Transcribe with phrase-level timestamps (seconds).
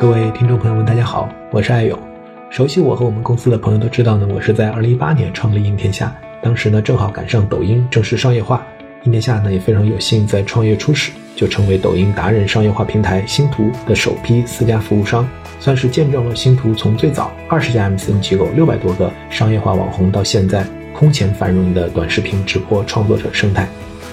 [0.00, 1.98] 各位听众朋友们，大家好，我是艾勇。
[2.48, 8.66] 熟悉我和我们公司的朋友都知道呢，我是在二零一八年创立应天下，当时呢正好赶上抖音正式商业化，
[9.02, 15.28] 应天下呢也非常有幸在创业初始就成为抖音达人商业化平台星图的首批私家服务商，
[15.58, 20.64] 算是见证了星图从最早二十家 MCN 机构、六百多个商业化网红到现在
[20.94, 23.68] 空前繁荣的短视频直播创作者生态。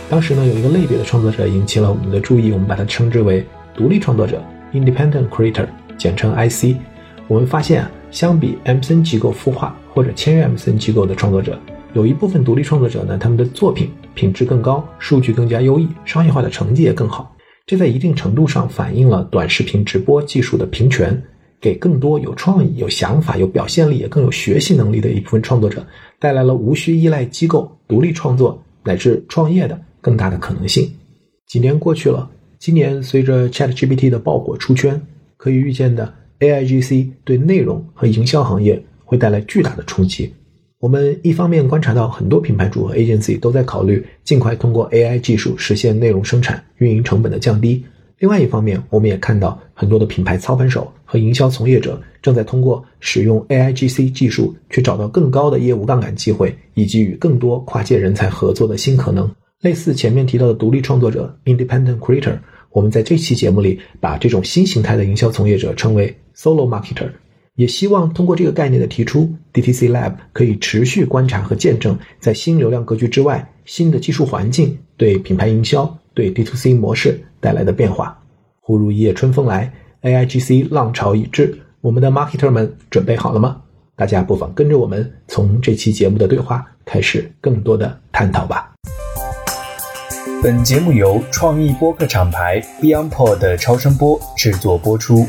[0.09, 4.43] 当时呢有一个类别的创作者引起了我们的注意，我们把它称之为独立创作者。
[4.73, 5.67] Independent Creator，
[5.97, 6.77] 简称 IC。
[7.27, 11.59] 我们发现啊，相比 MCN 机构孵化或者签约 MCN 机构的创作者，
[11.93, 17.35] 有一部分独立创作者呢，他们的作品品质更高，数据更加优异，商业化的成绩也更好。
[17.65, 21.21] 这在一定程度上反映了短视频直播技术的平权，
[21.59, 25.85] 给更多有创意、有想法、有表现力也更有学习能力的一部分创作者
[26.17, 30.89] 带来了无需依赖机构、独立创作乃至创业的更大的可能性。
[31.45, 32.29] 几年过去了。
[32.59, 34.99] 今年随着 ChatGPT 的爆火出圈，
[35.37, 40.33] 可以预见的 AIGC 对内容和营销行业会带来巨大的冲击。
[40.79, 47.83] 我们一方面观察到很多品牌主和 agency 都在考虑尽快通过 AI 技术实现内容生产、运营成本的降低；
[48.19, 59.29] 另外一方面，我们也看到很多的品牌操盘手和营销从业者正在通过使用 AIGC 技术去找到更高的业务杠杆机会，以及与更多跨界人才合作的新可能。
[59.61, 62.37] 类似前面提到的独立创作者 （Independent Creator），
[62.77, 67.09] 我们在这期节目里把这种新形态的营销从业者称为 Solo Marketer，
[67.55, 78.15] 也希望通过这个概念的提出，DTC Lab 可以持续观察和见证在新流量格局之外，新的技术环境对品牌营销、对 D2C 模式带来的变化。
[78.59, 83.59] 忽如一夜春风来，AIGC 浪潮已至，我们的 Marketer 们准备好了吗？
[83.95, 88.76] 大家不妨跟着我们从这期节目的对话开始更多的探讨吧。
[90.43, 95.25] 本节目由创意播客厂牌 BeyondPod 的超声波制作播出。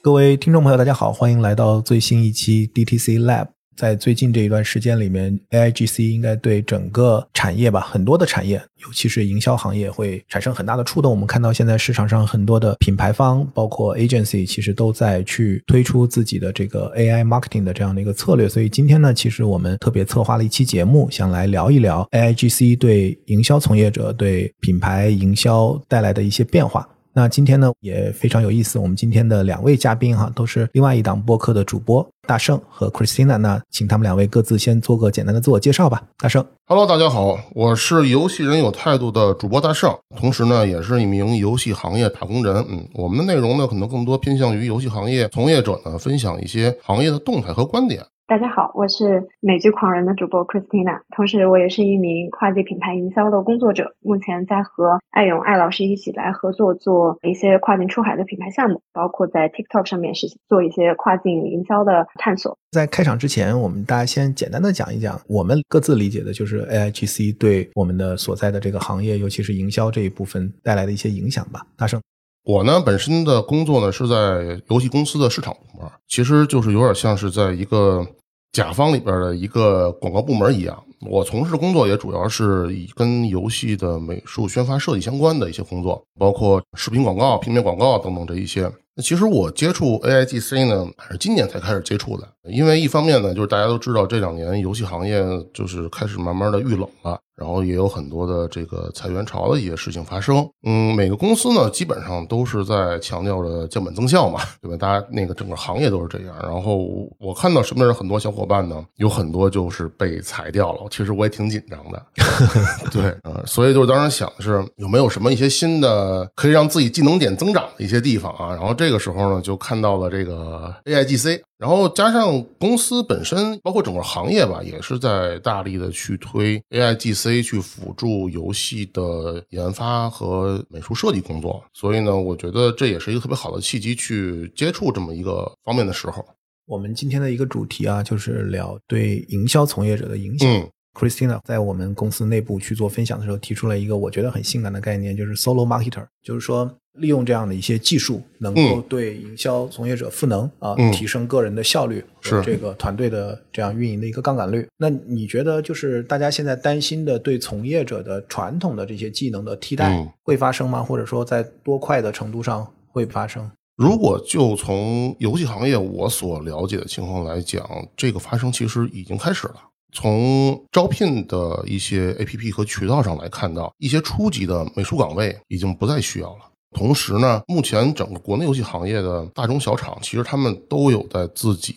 [0.00, 3.55] 各位听众朋友，大家好，欢迎来到最新一期 DTC Lab。
[3.76, 11.10] 在最近这一段时间里面，AIGC 应该对整个产业吧，很多的产业，尤其是营销行业，会产生很大的触动。
[11.10, 18.48] 我们看到现在市场上很多的品牌方，包括 agency，其实都在去推出自己的这个 AI marketing 的这样的一个策略。
[18.48, 26.88] 所以今天呢，其实我们特别策划了一期节目，想来聊一聊 AIGC 对营销从业者、对品牌营销带来的一些变化。
[27.16, 33.38] 那今天呢也非常有意思，我们今天的两位嘉宾哈都是另外一档播客的主播，大圣和 Christina。
[33.38, 36.02] 那请他们两位各自先做个简单的自我介绍吧。
[36.18, 42.62] 大圣，Hello，大家好，我是游戏人有态度的主播大圣，同时呢也是一名游戏行业打工人。
[42.68, 48.04] 嗯，我们的内容呢可能更多偏向于游戏行业从业者呢分享一些行业的动态和观点。
[48.28, 62.58] 大家好，我是美剧狂人的主播 Christina，同时我也是一名跨界品牌营销的工作者，目前在和艾勇艾老师一起来合作做一些跨境出海的品牌项目，包括在 TikTok 上面是做一些跨境营销的探索。
[62.72, 71.64] 在开场之前，我们大家先简单的讲一讲我们各自理解的就是 AIGC 对我们的所在的这个行业，尤其是营销这一部分带来的一些影响吧。
[71.78, 72.00] 大圣。
[72.46, 78.06] 我呢，本身的工作呢是在游戏公司的市场部门，其实就是有点像是在一个
[78.52, 80.80] 甲方里边的一个广告部门一样。
[81.00, 88.70] 我从事的工作也主要是以跟游戏的美术宣发设计相关的一些工作，包括视频广告、平面广告等等这一些。
[88.94, 92.28] 那其实我接触 AIGC 呢，还是今年才开始接触的。
[92.44, 95.20] 因为一方面呢，就是大家都知道这两年游戏行业
[95.52, 97.20] 就是开始慢慢的遇冷了。
[97.36, 104.76] 然后也有很多的这个裁员潮的一些事情发生，嗯，每个公司呢基本上都是在强调着降本增效嘛，对吧？
[104.76, 106.34] 大家那个整个行业都是这样。
[106.42, 106.78] 然后
[107.18, 112.02] 我看到身边的很多小伙伴呢，有很多就是被裁掉了，其实我也挺紧张的。
[112.90, 118.48] 对，嗯，所以就是当时想的是有没有什么一些新的可以让自己技能点增长的一些地方啊？
[118.54, 121.40] 然后这个时候呢，就看到了这个 AIGC。
[121.58, 136.22] 然后加上公司本身，包括整个行业吧，也是在大力的去推 AIGC 去辅助游戏的研发和美术设计工作，所以呢，我觉得这也是一个特别好的契机去接触这么一个方面的时候。
[136.66, 140.46] 我们今天的一个主题啊，就是聊对营销从业者的影响。
[140.48, 146.70] 嗯，Christina 在我们公司内部去做分享的时候，提出了一个我觉得很性感的概念，就是 Solo Marketer，就是说。
[146.98, 154.66] 利用这样的一些技术，能够对营销从业者赋能啊，提升个人的效率和这个团队的这样运营的一个杠杆率。
[154.76, 160.82] 那你觉得，就是大家现在担心的对从业者的传统的这些技能的替代会发生吗？
[160.82, 163.50] 或者说，在多快的程度上会发生？
[163.76, 169.56] 如果就从游戏行业我所了解的情况来讲，这个发生其实已经开始了。
[169.92, 176.40] 从招聘的一些 APP 和渠道上来看到，一些初级的美术岗位已经不再需要了。
[176.72, 181.74] 同时呢，目前整个国内游戏行业的大中小厂，其实他们都有在自己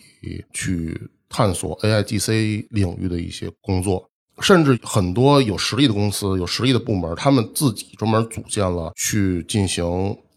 [0.52, 4.04] 去探索 AIGC 领域的一些工作，
[4.40, 9.84] 甚至很多有实力的公司、有实力的部门，他们自己专门组建了去进行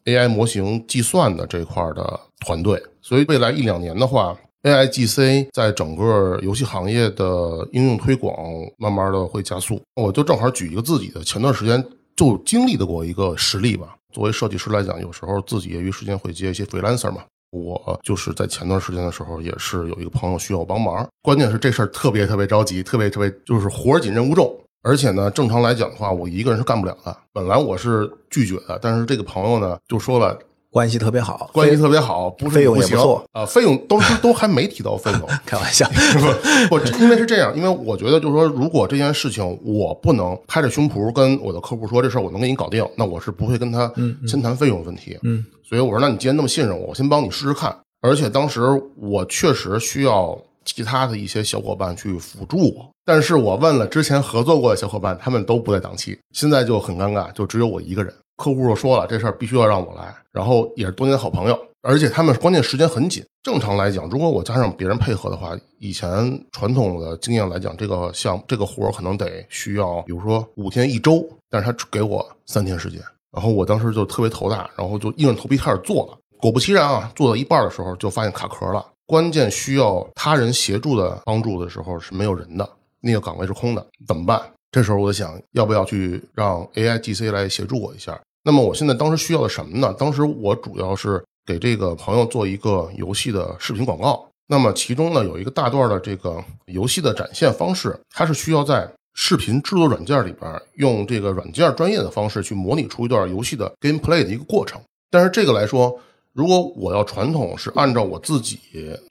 [0.05, 2.81] AI 模型计算的这块的团队。
[3.01, 8.35] 所以未来一两年的话，AIGC 在整个游戏行业的应用推广，
[8.77, 9.81] 慢慢的会加速。
[9.95, 11.83] 我就正好举一个自己的前段时间
[12.15, 13.97] 就经历的过一个实例吧。
[14.13, 17.23] 作为设计师来讲，有时候自己业余时间会接一些 freelancer 嘛。
[17.51, 21.07] 我就是在前段时间的时候，也是有一个朋友需要我帮忙。
[21.21, 24.57] 关键是这事儿特别特别着急，特别特别就是活儿紧任务重。
[24.83, 27.17] 而且呢，正常来讲的话，我一个人是干不了的。
[27.31, 30.37] 本来我是拒绝的，但是这个朋友呢就说了。
[30.73, 35.87] 关系特别好，关系特别好，不是费用也不行啊，费用都都还没提到费用， 开玩笑，
[36.67, 43.91] 不，因为是这样，因为我觉得就是说，如果这件事情我不能拍着胸脯跟我的客户说这事儿我能给你搞定，那我是不会跟他
[44.27, 45.15] 先谈费用问题。
[45.21, 47.77] 嗯，所以我说，那你既然那么信任我，我先帮你试试看。
[48.01, 48.61] 而且当时
[48.97, 50.35] 我确实需要
[50.65, 58.11] 其他的一些小伙伴去辅助我，但是我问了之前合作过的小伙伴，他们都不在档期，现在就很尴尬，就只有我一个人。
[58.37, 63.23] 客户就说了，这事儿必须要让我来，然后也是多年的好朋友，而且他们关键时间很紧。
[63.43, 66.09] 正常来讲，如果我加上别人配合的话，以前
[66.51, 73.01] 传统的经验来讲，这个项这个活儿可能得需要，比如说五天一周，但是他只给我三天时间，
[73.31, 76.17] 然后我当时就特别头大，然后就硬着头皮开始做了。
[76.37, 82.69] 果不其然啊，做到一半的时候就发现卡壳了，关键需要他人协助的帮助的时候是没有人的，
[83.01, 84.41] 那个岗位是空的，怎么办？
[84.73, 88.19] 这时候我想要不要去让 AI GC 来协助我一下。
[88.43, 89.93] 那么我现在当时需要的什么呢？
[89.99, 94.27] 当时我主要是给这个朋友做一个游戏的视频广告。
[94.47, 104.81] 那么其中呢有一个大段的这个游戏的展现方式，它是需要在视频制作软件里边用这个软件专业的方式去模拟出一段游戏的 gameplay 的一个过程。
[105.11, 105.95] 但是这个来说，
[106.33, 108.59] 如果我要传统是按照我自己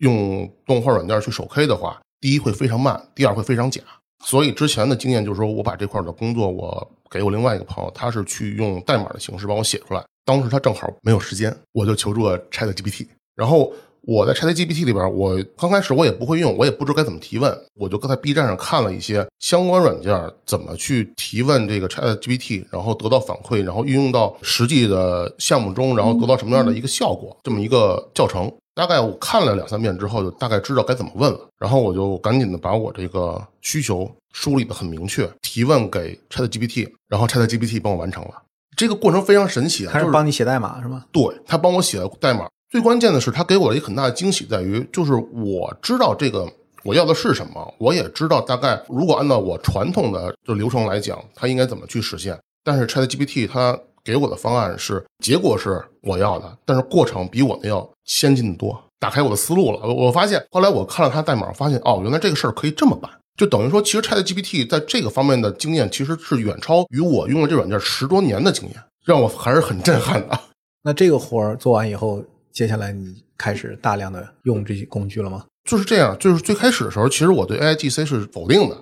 [0.00, 3.80] 用动画软件去手 K 的话，第一会非常慢，第二会非常假。
[4.24, 10.04] 所以之前的经验就是说，我把这块的工作我给我另外一个朋友，他是去用代码的形式帮我写出来。
[10.24, 13.06] 当时他正好没有时间，我就求助了 Chat GPT。
[13.34, 13.72] 然后
[14.02, 28.52] 我在 Chat GPT 里边，我刚开始我也不会用，我也不知道该怎么提问，我就在 B 站上看了一些相关软件怎么去提问这个 Chat GPT，然后得到反馈，然后运用到实际的项目中，然后得到什么样的一个效果，这么一个教程。
[28.74, 31.40] 大概我看了两三遍之后，就大概知道该怎么问了。
[31.58, 38.30] 然后我就赶紧的把我这个需求梳理的很明确，提问给 Chat GPT，然后 Chat GPT 帮我完成了。
[38.74, 41.04] 这个过程非常神奇啊，他就是帮你写代码是吗？
[41.12, 42.48] 对他帮我写了代码。
[42.70, 46.50] 最关键的是，他给我了一个很大的惊喜，在于就是我知道这个
[46.82, 52.38] 我要的是什么，我也知道大概如果按照我传统的就流程来讲，它应该怎么去实现。
[52.64, 59.80] 但是 Chat GPT 它给我的方案是结果是我要的，但是过程比我的要先进的多，打开我的思路了。
[59.82, 63.10] 我我发现后来我看了他代码，发现哦，原来这个事儿可以这么办。
[63.38, 70.38] 就等于说，其实 Chat GPT 在这个方面的经验其实是远超于我用了这软件十多年的经验，让我还是很震撼的。
[70.84, 72.22] 那这个活儿做完以后，
[72.52, 75.44] 接下来你开始大量的用这些工具了吗？
[75.64, 78.76] 就是这样，就是最开始的时候，其实我对 AIGC 是否定的，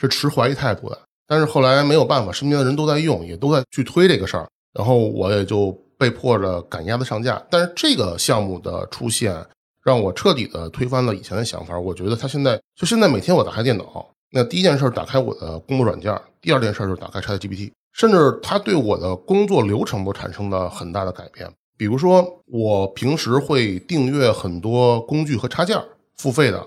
[0.00, 0.98] 是持怀疑态度的。
[1.26, 7.42] 但是后来没有办法，身边的人都在用，也都在去推这个事儿，然后我也就被迫着赶鸭子上架。
[7.50, 9.34] 但是这个项目的出现，
[9.82, 11.78] 让我彻底的推翻了以前的想法。
[11.78, 21.48] 我觉得它现在就现在每天我打开电脑，那第一件事打开我的工作软件，第二件事就是打开 ChatGPT，甚至它对我的工作流程都产生了很大的改变。
[21.78, 25.78] 比如说，我平时会订阅很多工具和插件，
[26.16, 26.66] 付费的，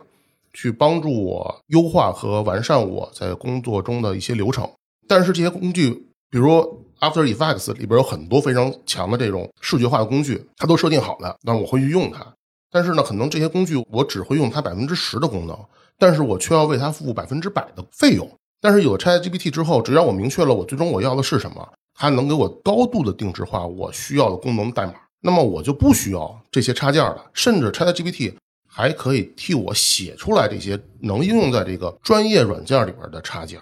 [0.53, 4.69] 去帮助我优化和完善我在工作中的一些流程。
[5.07, 12.25] 但是这些工具，比如 After Effects 里边有很多非常强的这种视觉化的工具，它都设定好了，那我会去用它。
[12.71, 15.57] 但是呢，可能这些工具我只会用它百分之十的功能，
[15.97, 18.29] 但是我却要为它付百分之百的费用。
[18.61, 27.25] 但是有了 ChatGPT 之后，只要我明确了我最终我要的是什么，它能给我高度的定制化我需要的功能代码，那么我就不需要这些插件了。
[27.33, 28.33] 甚至 ChatGPT
[28.67, 33.59] 还可以替我写出来这些能应用在这个专业软件里边的插件，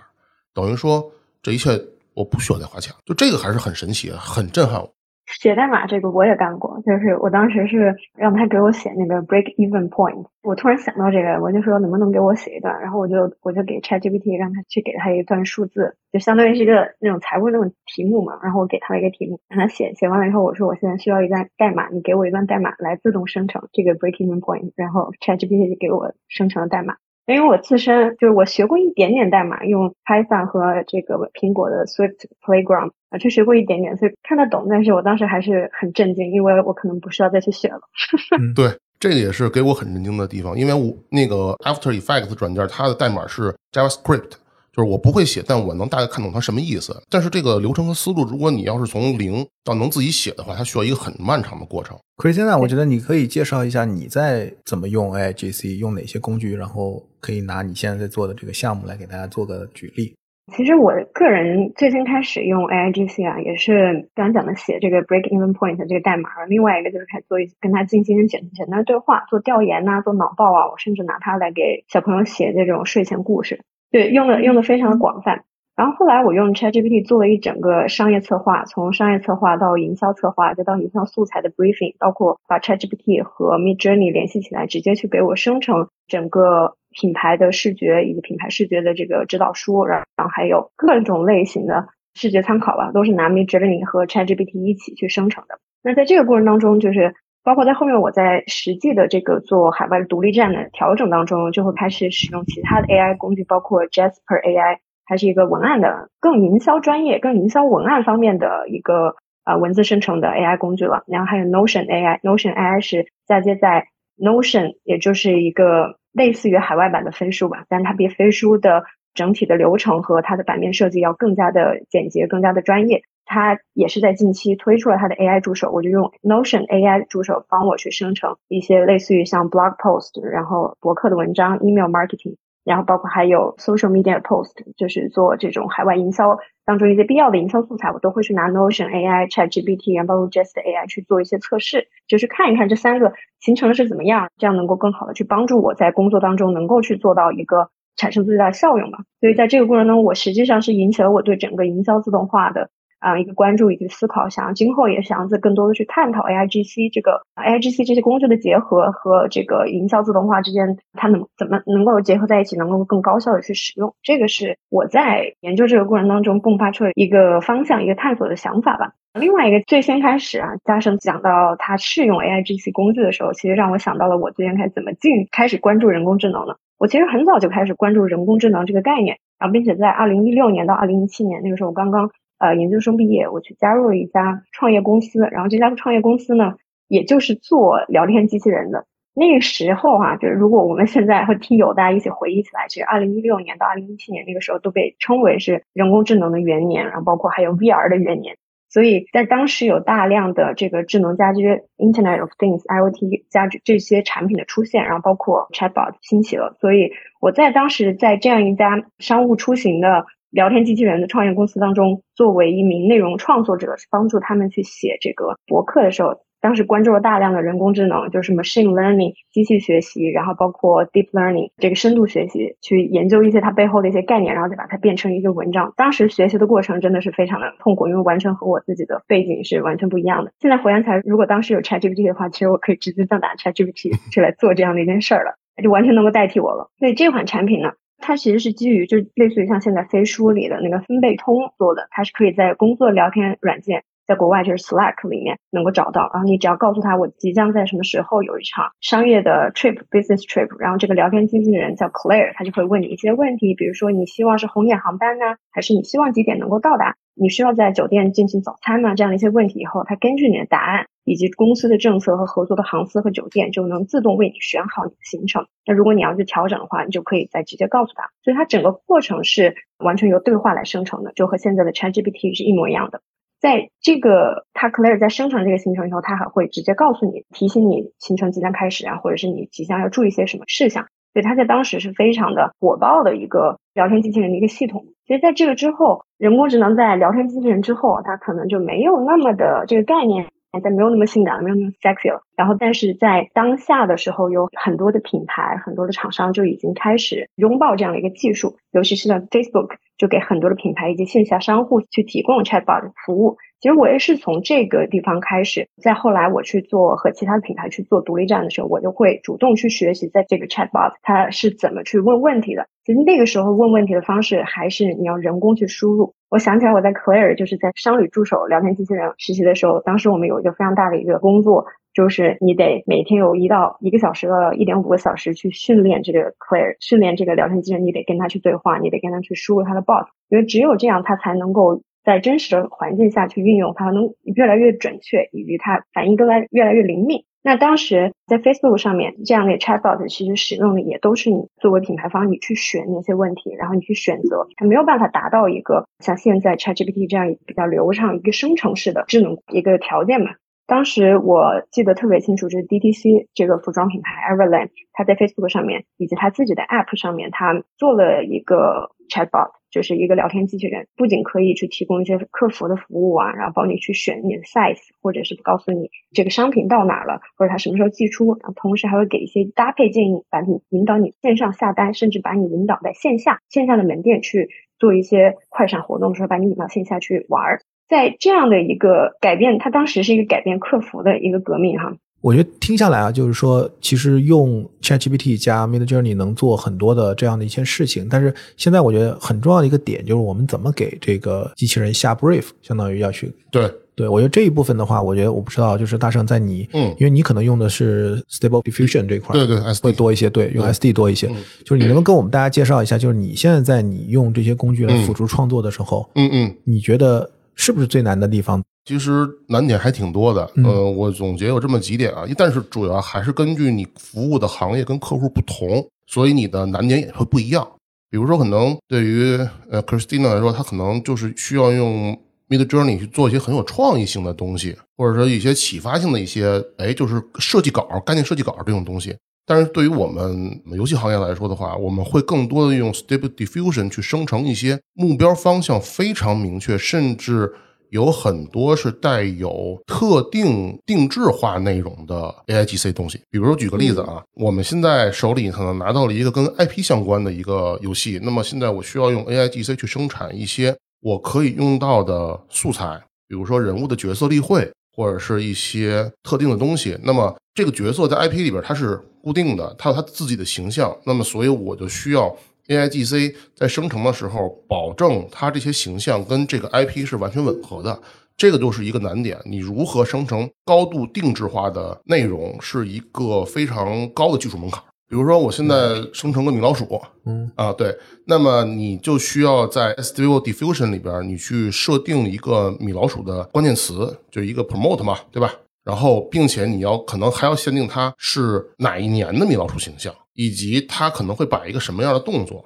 [0.54, 1.10] 等于说
[1.42, 1.82] 这一切
[2.18, 4.90] 我不需要再花钱，就这个还是很神奇，很震撼我。
[5.28, 26.96] 写代码这个我也干过，就是我当时是让他给我写那个 break even point，我突然想到这个，我就说能不能给我写一段，然后我就我就给 ChatGPT 让他去给他一段数字，就相当于是一个那种财务那种题目嘛，然后我给他了一个题目，让他写，写完了以后我说我现在需要一段代码，你给我一段代码来自动生成这个 break even point，然后 ChatGPT 就给我生成了代码。
[27.28, 34.68] 因为我自身就是我学过一点点代码，用 Python 和这个苹果的 Swift Playground 啊，去学过一点点，所以看得懂。
[34.70, 37.82] 但是我当时还是很震惊，因为我可能不需要再去学了。
[38.56, 44.32] 对，这个也是给我很震惊的地方，因为我那个 After Effects 软件，它的代码是 JavaScript。
[44.78, 46.96] 就是我不会写，但我能大概看懂它什么意思。
[47.10, 51.98] 但是这个流程和思路，如果你要是从零到能自己写的话，它需要一个很漫长的过程。
[52.18, 60.14] Christina，我觉得你可以介绍一下你在怎么用 AIGC，用哪些工具，然后可以拿你现在在做的这个项目来给大家做个举例。
[60.56, 73.60] 其实我个人最先开始用 AIGC 啊，也是刚刚讲的写这个 break even point 这个代码，另外一个就是开始做一跟他进行简简单对话，做调研呐，做脑报啊，我甚至拿它来给小朋友写这种睡前故事。
[73.92, 75.44] 对，用的用的非常的广泛。
[75.76, 95.60] 然后后来我用 ChatGPT 做了一整个商业策划，从商业策划到营销策划，再到营销素材的 briefing，包括把 ChatGPT 和 Mid Journey 联系起来，直接去给我生成整个品牌的视觉以及品牌视觉的这个指导书，然后还有各种类型的视觉参考吧，都是拿 Mid Journey 和 ChatGPT 一起去生成的。
[95.84, 97.14] 那在这个过程当中，就是
[97.48, 104.80] 包括在后面我在实际的这个做海外独立站的调整当中，就会开始使用其他的 AI 工具，包括 Jasper AI。
[105.06, 111.04] 它是一个文案的更营销专业、更营销文案方面的一个呃文字生成的 AI 工具了。
[111.08, 113.88] 然后还有 Notion AI，Notion AI 是嫁接在
[114.18, 123.04] Notion，也就是一个类似于海外版的飞书吧，但它比飞书的整体的流程和它的版面设计要更加的简洁、更加的专业。
[123.28, 132.38] 它也是在近期推出了它的 AI 助手，我就用 Notion AI 助手帮我去生成一些类似于像 blog post，然后博客的文章、email marketing。
[132.64, 149.00] 然后包括还有 social media post，就是做这种海外营销当中一些必要的营销素材，我都会去拿 Notion AI、ChatGPT，然后包括 Just AI 去做一些测试，就是看一看这三个形成的是怎么样，这样能够更好的去帮助我在工作当中能够去做到一个产生最大的效用吧。
[149.22, 152.70] 所以在这个过程中，我实际上是引起了我对整个营销自动化的。
[153.00, 163.94] 啊，一个关注以及思考，想要今后也想要再更多的去探讨 AIGC 这个 AIGC 这些工具的结合和这个营销自动化之间，它能怎么能够结合在一起，能够更高效的去使用。
[164.02, 168.94] 这个是我在研究这个过程当中迸发出一个方向，一个探索的想法吧。
[169.14, 176.58] 另外一个最先开始啊，加深讲到它试用 AIGC 工具的时候，其实让我想到了我最先开始怎么进开始关注人工智能的。
[176.80, 182.10] 我其实很早就开始关注人工智能这个概念，然后并且在二零一六年到二零一七年那个时候，我刚刚。
[182.40, 186.54] 呃，研究生毕业，我去加入了一家创业公司，然后这家创业公司呢，
[186.88, 188.86] 也就是做聊天机器人的。
[189.16, 198.38] 那个时候哈，就是如果我们现在和听友大家一起回忆起来，其实二零一六年到二零一七年那个时候都被称为是人工智能的元年，然后包括还有 VR 的元年。
[198.70, 206.56] 所以在当时有大量的这个智能家居 Internet of Things IoT 家居这些产品的出现，然后包括 Chatbot 兴起了。
[206.60, 210.06] 所以我在当时在这样一家商务出行的。
[210.32, 225.74] 聊天机器人的创业公司当中，作为一名内容创作者，帮助他们去写这个博客的时候，当时关注了大量的人工智能，就是 machine learning 机器学习，然后包括 deep learning 这个深度学习，去研究一些它背后的一些概念，然后再把它变成一个文章。
[225.76, 230.32] 当时学习的过程真的是非常的痛苦，因为完全和我自己的背景是完全不一样的。
[230.40, 236.70] 现在回想起来，如果当时有 ChatGPT 的话，其实我可以直接上打 ChatGPT 去来做这样的一件事儿了，就完全能够代替我了。
[236.78, 237.72] 所以这款产品呢？
[238.00, 246.10] 它其实是基于就类似于像现在飞书里的那个分贝通做的，它是可以在工作聊天软件，在国外就是 Slack 里面能够找到。
[246.14, 256.96] 然后你只要告诉他我即将在什么时候有一场商业的 trip business trip，然后这个聊天机器人叫 Claire，他就会问你一些问题，比如说你希望是红眼航班呢，还是你希望几点能够到达？
[257.20, 258.96] 你需要在酒店进行早餐呢？
[258.96, 265.48] 这样的一些问题以后，它根据你的答案以及公司的政策和合作的航司和酒店，就能自动为你选好你的行程。
[265.66, 268.10] 那如果你要去调整的话，你就可以再直接告诉他。
[268.24, 273.02] 所以它整个过程是完全由对话来生成的，就和现在的 ChatGPT 是一模一样的。
[273.40, 280.88] 在这个它 Claire 在生成这个行程以后，它还会直接告诉你，提醒你行程即将开始啊，或者是你即将要注意些什么事项。
[281.18, 284.86] 所以它在当时是非常的火爆的一个聊天机器人的一个系统。
[285.08, 290.28] 其实在这个之后，人工智能在聊天机器人之后，它可能就没有那么的这个概念，
[290.62, 292.22] 但没有那么性感了，没有那么 sexy 了。
[292.36, 303.38] 然后，但是在当下的时候，有很多的品牌、很多的厂商就已经开始拥抱这样的一个技术，尤其是像 Facebook，就给很多的品牌以及线下商户去提供 Chatbot 服务。
[303.60, 312.68] 其实我也是从这个地方开始，在后来我去做和其他品牌去做独立站的时候，我就会主动去学习，在这个 Chatbot 它是怎么去问问题的。
[312.86, 316.14] 其实那个时候问问题的方式还是你要人工去输入。
[316.30, 321.66] 我想起来我在 Clear 就是在商旅助手聊天机器人实习的时候，当时我们有一个非常大的一个工作。
[321.94, 337.26] 就是你得每天有一到一个小时到一点五个小时去训练这个 Clear 训练这个聊天机器人，你得跟他去对话，你得跟他去输入他的 bot，因为只有这样，他才能够在真实的环境下去运用，它能越来越准确，以及它反应都来越来越灵敏。
[337.44, 350.32] 那当时在 Facebook 上面，这样的 Chatbot 其实使用的也都是你作为品牌方，你去选那些问题，然后你去选择，它没有办法达到一个像现在 ChatGPT 这样比较流畅一个生成式的智能一个条件嘛。
[350.66, 377.62] 当时我记得特别清楚，就是 DTC 这个服装品牌 Everlane，它在 Facebook 上面以及它自己的 App 上面，它做了一个 Chatbot，就是一个聊天机器人，不仅可以去提供一些客服的服务啊，然后帮你去选你的 size，或者是告诉你这个商品到哪了，或者它什么时候寄出，然后同时还会给一些搭配建议，把你引导你线上下单，甚至把你引导在线下线下的门店去做一些快闪活动，说把你引到线下去玩儿。
[377.88, 381.98] 在这样的一个改变，它当时是一个改变客服的一个革命哈。
[382.22, 388.08] 我觉得听下来啊，就是说，其实用 ChatGPT 加 Midjourney 能做很多的这样的一些事情。
[388.10, 394.08] 但是现在我觉得很重要的一个点就是，我们怎么给这个机器人下 brief，相当于要去对对。
[394.08, 401.28] 我觉得这一部分的话，我觉得我不知道，就是大圣在你，嗯，因为你可能用的是 Stable Diffusion 这块，对对，会多一些，对，用 SD 多一些。
[401.64, 407.30] 就是你能不能跟我们大家介绍一下，就是你现在在你用这些工具来辅助创作的时候，嗯嗯，你觉得？
[407.60, 408.64] 是不是最难的地方？
[408.88, 410.50] 其实难点还挺多的。
[410.64, 417.68] 呃，我总结有这么几点啊，但是主要还是根据你服务的行业跟客户不同，所以你的难点也会不一样。
[418.10, 419.38] 比如说，可能对于
[419.70, 422.18] 呃 Christina 来说，他可能就是需要用
[422.48, 429.14] Mid Journey 去做一些很有创意性的东西，或者说一些启发性的一些，哎，就是设计稿、概念设计稿这种东西。
[429.46, 437.54] 但是对于我们游戏行业来说的话，我们会更多的用 Stable Diffusion 去生成一些目标方向非常明确，甚至
[437.90, 443.20] 有很多是带有特定定制化内容的 AIGC 东西。
[443.30, 454.70] 比如说举个例子啊，我们现在手里可能拿到了一个跟 IP 相关的一个游戏，那么现在我需要用 AIGC 去生产一些我可以用到的素材，比如说人物的角色例会。
[454.98, 462.36] 或者是一些特定的东西，那么这个角色在 IP 里边它是固定的，它有它自己的形象，那么所以我就需要
[462.68, 468.00] AIGC 在生成的时候保证它这些形象跟这个 IP 是完全吻合的，
[468.36, 469.38] 这个就是一个难点。
[469.46, 474.84] 你如何生成高度定制化的内容，是一个非常高的技术门槛。
[475.10, 485.54] 比如说，我现在生成个米老鼠，嗯啊，对，那么你就需要在 Stable Diffusion 里边，你去设定一个米老鼠的关键词，就一个 promote 嘛，对吧？
[485.86, 492.64] 然后，并且你要可能还要限定它是哪一年的米老鼠形象，以及它可能会摆一个什么样的动作，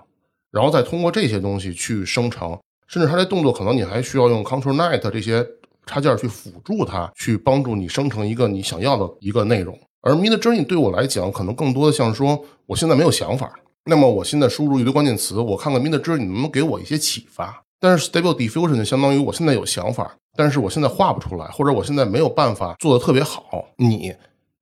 [0.52, 5.48] 然后再通过这些东西去生成，甚至它这动作可能你还需要用 Control Net 这些
[5.86, 9.80] 插件去辅助它，去帮助你生成一个你想要的一个内容。
[10.02, 13.54] 而 Mid Journey 对我来讲，可能更多的像说，我现在没有想法，
[13.86, 17.64] 那么我现在输入一堆关键词，我看看 Mid Journey 能不能给我一些启发。
[17.80, 23.66] 但是 Stable Diffusion 就相当于我现在有想法，但是我现在画不出来，或者我现在没有办法做的特别好。
[23.78, 24.14] 你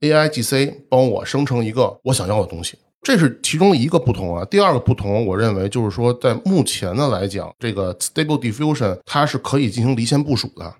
[0.01, 4.45] AI GC 帮我生成一个我想要的东西，这是其中一个不同啊。
[4.45, 10.73] 第二个不同，我认为就是说，在目前的来讲，这个 Stable Diffusion 它是可以进行离线部署的，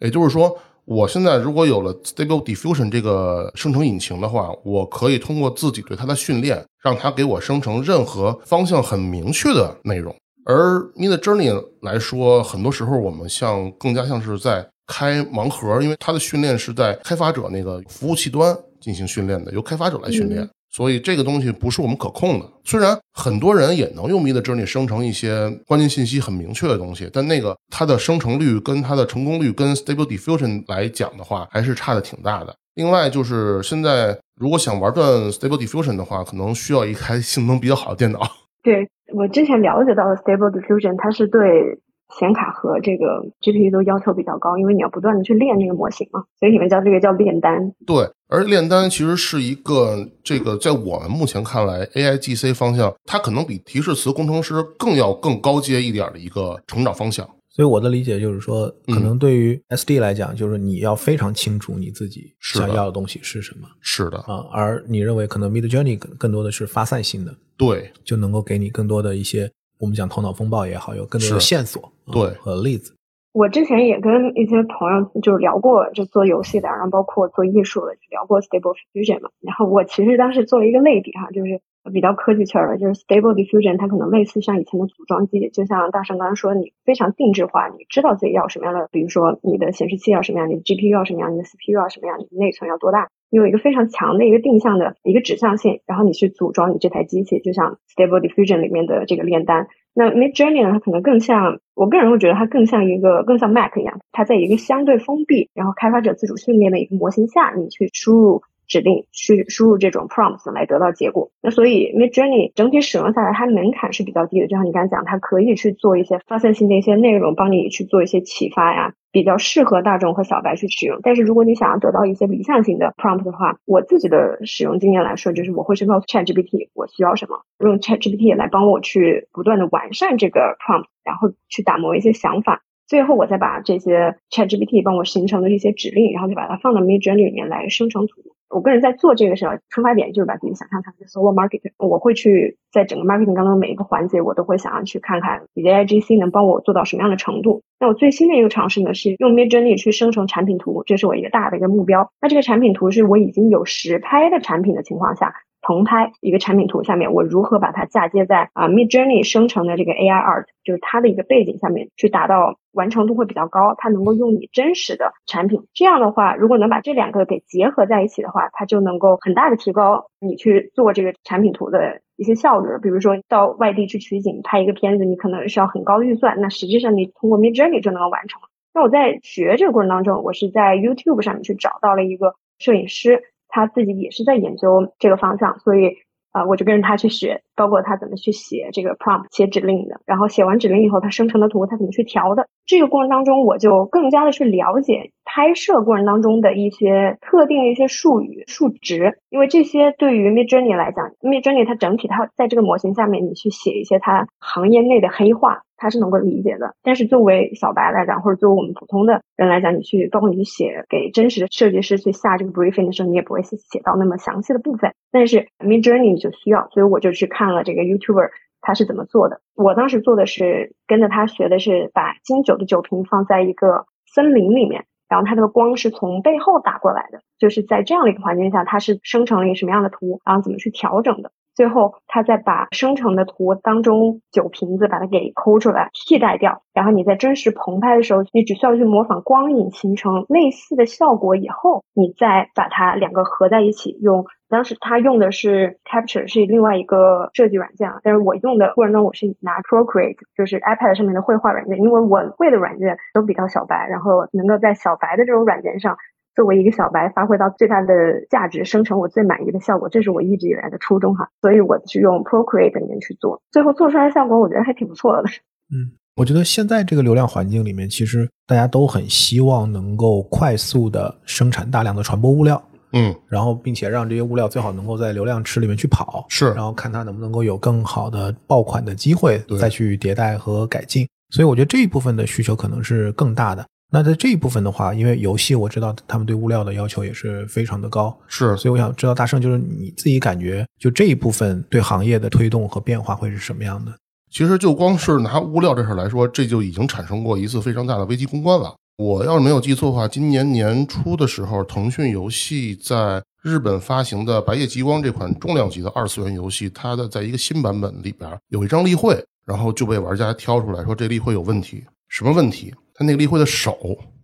[0.00, 0.58] 也就是说。
[0.84, 10.12] 我现在如果有了 Stable Diffusion 这个生成引擎的话，我可以通过自己对它的训练，让它给我生成任何方向很明确的内容。
[10.44, 20.46] 而 Mid Journey 来说，很多时候我们像更加像是在开盲盒，因为它的训练是在开发者那个服务器端进行训练的，由开发者来训练。
[20.72, 22.46] 所以这个东西不是我们可控的。
[22.64, 32.54] 虽然很多人也能用 Mid Journey 生成一些关键信息很明确的东西，但那个它的生成率跟它的成功率跟 Stable Diffusion 来讲的话，还是差的挺大的。
[32.74, 38.20] 另外就是现在如果想玩转 Stable Diffusion 的话，可能需要一台性能比较好的电脑。
[38.64, 41.78] 对我之前了解到的 Stable Diffusion，它是对。
[42.20, 47.72] 显卡和这个 GPU 都要求比较高，因为你要不断的去练那个模型嘛，所以你们叫这个叫炼丹。
[47.86, 57.28] 对，而炼丹其实是一个这个在我们目前看来，AIGC 方向它可能比提示词工程师更要更高阶一点的一个成长方向。
[57.50, 63.68] 所以我的理解就是说，可能对于 SD 来讲，就是你要非常清楚你自己想要的东西是什么。
[63.82, 69.50] 是的啊，而你认为可能 Mid Journey 更更多的是发散性的，对，就能够给你更多的一些。
[69.78, 72.94] 我们讲头脑风暴也好，有更多的线索对和例子。
[73.32, 79.30] 我之前也跟一些朋友就是聊过，就做游戏的，然后包括做艺术的，聊过 Stable Diffusion 嘛。
[79.40, 81.62] 然后我其实当时做了一个类比哈，就是
[81.94, 99.68] 比较科技圈的，就是 Stable Diffusion，它可能类似像以前的组装机，就像大圣刚刚说，你非常定制化，你知道自己要什么样的，比如说你的显示器要什么样，你的 GPU 要什么样，你的 CPU 要什么样，你的内存要多大，你有一个非常强的一个定向的一个指向性，然后你去组装你这台机器，就像 Stable Diffusion 里面的这个炼丹。
[99.94, 100.72] 那 Mid Journey 呢？
[100.72, 111.30] 它可能更像，我个人会觉得它更像一个，更像 Mac 一样，它在一个相对封闭，然后开发者自主训练的一个模型下，你去输入指令，去输入这种 prompts 来得到结果。
[111.42, 118.94] 那所以 Mid Journey 整体使用下来，它门槛是比较低的，就像你刚才讲，它可以去做一些发散性的一些内容，帮你去做一些启发呀。
[119.12, 138.22] 比较适合大众和小白去使用，但是如果你想要得到一些理想型的 prompt 的话，我自己的使用经验来说，就是我会去告诉 ChatGPT 我需要什么，用 ChatGPT 来帮我去不断的完善这个 prompt，然后去打磨一些想法，最后我再把这些 ChatGPT 帮我形成的一些指令，然后就把它放到 Midjourney 里面来生成图。
[138.52, 141.72] 我个人在做这个时候，出发点就是把自己想象成一个 solo market，。
[141.78, 147.62] 我会去在整个 marketing 当中每一个环节，我都会想要去看看你的 IGC 能帮我做到什么样的程度。
[147.80, 152.12] 那我最新的一个尝试呢，是用 Midjourney 去生成产品图，这是我一个大的一个目标。
[152.20, 155.34] 那这个产品图是我已经有实拍的产品的情况下。
[155.62, 165.62] 同拍一个产品图下面，我如何把它嫁接在啊 Mid Journey 生成的这个 AI Art，就是它的一个背景下面，去达到完成度会比较高，它能够用你真实的产品。
[165.72, 172.68] 这样的话，如果能把这两个给结合在一起的话，它就能够很大的提高你去做这个产品图的一些效率。
[172.82, 178.40] 比如说到外地去取景拍一个片子，你可能需要很高的预算，那实际上你通过 Mid Journey 就能够完成。
[178.74, 183.22] 那我在学这个过程当中，我是在 YouTube 上面去找到了一个摄影师。
[183.52, 185.98] 他自己也是在研究这个方向，所以
[186.32, 192.46] 啊，我就跟着他去学，包括他怎么去写这个 prompt 写指令的，然后写完指令以后，他生成的图他怎么去调的。
[192.64, 205.62] 这个过程当中，我就更加的去了解拍摄过程当中的一些特定的一些术语、数值，因为这些对于 Mid Journey 来讲，Mid Journey 它整体它在这个模型下面，你去写一些它行业内的黑话。
[205.82, 214.94] 他是能够理解的，但是作为小白来讲，或者作为我们普通的人来讲，你去包括你写给真实的设计师去下这个 briefing 的时候，你也不会写写到那么详细的部分。
[215.10, 219.40] 但是 Mid Journey 就需要，所以我就去看了这个 YouTuber 他是怎么做的。
[219.56, 231.32] 我当时做的是跟着他学的是把金酒的酒瓶放在一个森林里面，然后它的光是从背后打过来的，就是在这样的一个环境下，它是生成了一个什么样的图，然后怎么去调整的。
[231.54, 244.24] 最后，他再把生成的图当中酒瓶子把它给抠出来替代掉，然后你在真实棚拍的时候，你只需要去模仿光影形成类似的效果，以后你再把它两个合在一起用。
[244.48, 255.96] 当时他用的是 Capture，是另外一个设计软件啊，但是我用的过程中我是拿 Procreate，就是 iPad 上面的绘画软件，因为我会的软件都比较小白，然后能够在小白的这种软件上。
[256.34, 257.94] 作为一个小白，发挥到最大的
[258.30, 261.28] 价值，生成我最满意的效果，这是我一直以来的初衷哈。
[261.40, 265.28] 所以我是用 Procreate 里面去做，最后做出来的效果，我觉得还挺不错的。
[265.72, 281.06] 嗯，我觉得现在这个流量环境里面，其实大家都很希望能够快速的生产大量的传播物料，嗯，然后并且让这些物料最好能够在流量池里面去跑，是，然后看它能不能够有更好的爆款的机会，再去迭代和改进。
[281.30, 283.66] 所以我觉得这一部分的需求可能是更大的。
[283.94, 293.92] 那在这一部分的话，因为游戏我知道他们对物料的要求也是非常的高，是，所以我想知道大圣就是你自己感觉就这一部分对行业的推动和变化会是什么样的？
[294.30, 298.74] 其实就光是拿物料这事来说，这就已经产生过一次非常大的危机公关了。
[298.96, 312.72] 我要是没有记错的话，今年年初的时候，腾讯游戏在日本发行的《白夜极光》这款重量级的二次元游戏，它的在一个新版本里边有一张例会，然后就被玩家挑出来说这例会有问题，什么问题？
[312.94, 313.76] 他那个例会的手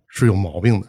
[0.08, 0.86] 是有毛病的。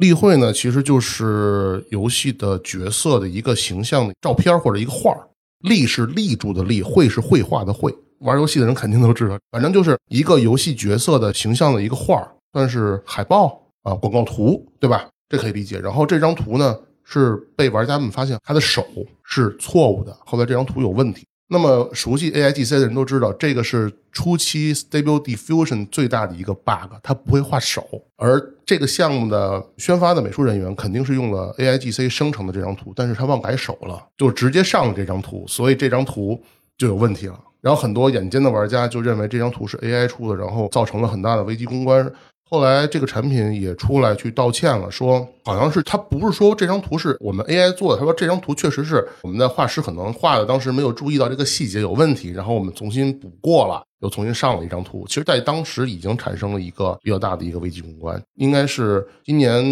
[0.00, 5.14] 例会呢，其实就是游戏的角色的一个形象的照片或者一个画
[5.60, 7.94] 立是立住的立，绘是绘画的绘。
[8.20, 15.08] 玩游戏的人肯定都知道，反正就是一个游戏角色的形象的一个画算是海报啊，广告图，对吧？
[15.28, 15.78] 这可以理解。
[15.78, 18.86] 然后这张图呢，是被玩家们发现他的手
[19.24, 21.26] 是错误的，后来这张图有问题。
[21.52, 27.86] 那么熟悉 AIGC 的人都知道，这个是初期 Stable Diffusion 最大的一个 bug，它不会画手。
[28.16, 36.42] 而这个项目的宣发的美术人员肯定是用了 AIGC 生成的这张图，但是他忘改手了，就直接上了这张图，所以这张图
[36.78, 37.38] 就有问题了。
[37.60, 42.10] 然后很多眼尖的玩家就认为这张图是 AI 出的，然后造成了很大的危机公关。
[42.52, 55.06] 后来这个产品也出来去道歉了，说好像是他不是说这张图是我们 AI 做的，他说这张图确实是我们的画师可能画的当时没有注意到这个细节有问题，然后我们重新补过了，又重新上了一张图。
[55.08, 59.64] 其实，在当时已经产生了一个比较大的一个危机公关，应该是今年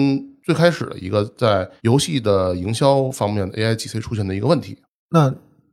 [0.43, 4.79] 最开始的一个在游戏的营销方面的 AI GC 出现的一个问题。
[5.11, 5.31] 那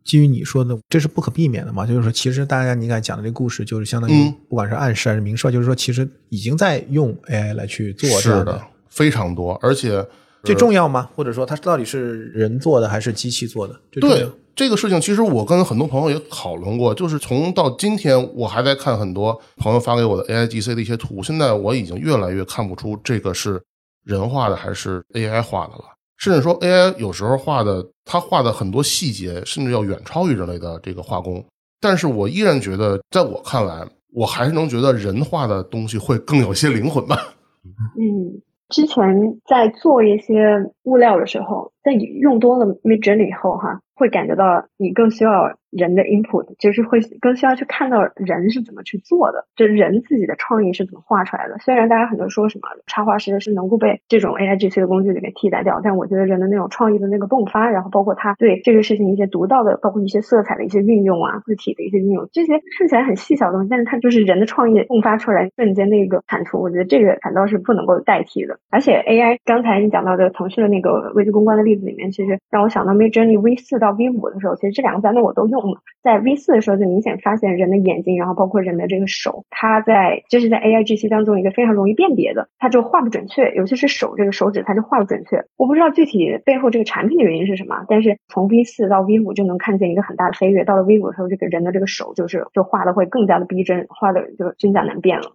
[0.07, 1.85] 基于你说的，这是不可避免的嘛？
[1.85, 10.03] 就是说，其实大家你刚才讲的这个故事，就是相当于嗯不管是暗示还是明示，就是说，其实已经在用 AI 来去做这样是的，非常多，而且
[10.43, 11.09] 这重要吗？
[11.13, 13.77] 或者说，它到底是人做的还是机器做的？
[13.91, 23.61] 对这个事情，其实我跟很多朋友也讨论过，就是从到今天，我还在看很多朋友发给我的 AIGC 的一些图，现在我已经越来越看不出这个是
[24.03, 25.83] 人画的还是 AI 画的了，
[26.17, 31.43] 甚至说 AI 有时候画的，它画的很多细节，甚至要远超于人类的这个画工。
[31.79, 37.15] 但是我依然觉得，在我看来，我还是能觉得人画的东西会更有些灵魂吧。
[37.99, 39.05] 嗯，之前
[39.47, 51.57] 在做一些物料的时候，在用多了 Mid Journey 以后，哈，会感觉到你更需要人的 input，就是会更需要去看到人是怎么去做的，就人自己的创意是怎么画出来的。
[51.59, 68.59] 虽然大家很多说什么插画师是能够被这种 AI GC 的工具给替代掉，但我觉得人的那种创意的那个迸发，然后包括他对这个事情一些独到的，包括一些色彩的一些运用啊，字体的一些运用，这些看起来很细小的东西，但是它就是人的创意迸发出来瞬间的一个产出，我觉得这个反倒是不能够代替的。
[68.69, 75.81] 而且 AI 刚才你讲到的腾讯的那个危机公关的例子里面，其实让我想到 Mid Journey V 四到 V 五的时候，其实这两个版本我都用了。
[76.03, 85.43] 在 V 四的时候，就明显发现人的眼睛，然后包括人的这个手，它在这是在 AI GC 当中一个非常容易辨别的，它就画不准确，尤其是手这个手指，它就画不准确。
[85.57, 90.63] 我不知道具体背后这个产品的原因是什么，但是从 V 四到 V 五就能看见一个很大的飞跃。
[90.63, 95.33] 到了 V 五的时候，这个人的这个手就是就画的会更加的逼真，画的就真假难辨了。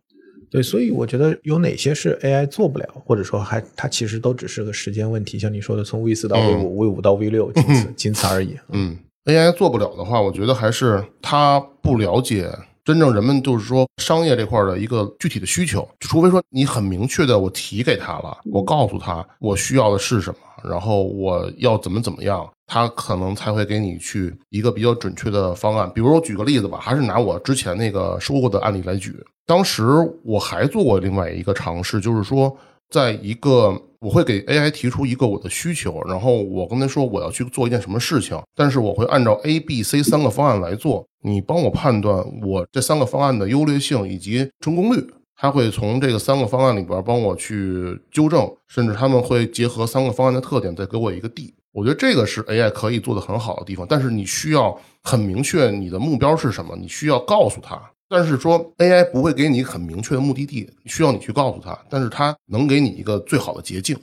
[0.50, 5.38] 对，所以我觉得有哪些是 AI 做不了，或者说还它其实都只是个时间问题。
[5.38, 8.56] 像你说的，从 V 四到 V 五、V 五到 V 六，仅此 仅此而已。
[8.70, 12.50] 嗯，AI 做不了的话，我觉得还是它不了解
[12.84, 25.90] 真正人们就是说商业这块的一个具体的需求，除非说你很明确的我提给他了，我告诉他我需要的是什么，然后我要怎么怎么样，他可能才会给你去一个比较准确的方案。
[25.94, 29.14] 比如我举个例子吧，还是拿我之前那个说过的案例来举，
[29.46, 29.84] 当时
[30.24, 32.56] 我还做过另外一个尝试，就是说。
[32.90, 45.06] 在一个，我会给 AI 提出一个我的需求，然后我跟他说我要去做一件什么事情，但是我会按照 A、B、C 三个方案来做，你帮我判断我这三个方案的优劣性以及成功率。
[45.36, 51.54] 他会从这个三个方案里边帮我去纠正，甚至他们会结合三个方案的特点，再给我一个 D。
[51.72, 57.80] 我觉得这个是 AI 可以做的很好的地方，但是你需要很明确你的目标是什么，你需要告诉他。
[58.14, 63.96] 但是说 AI 不会给你很明确的目的地，需要你去告诉他，但是他能给你一个最好的捷径。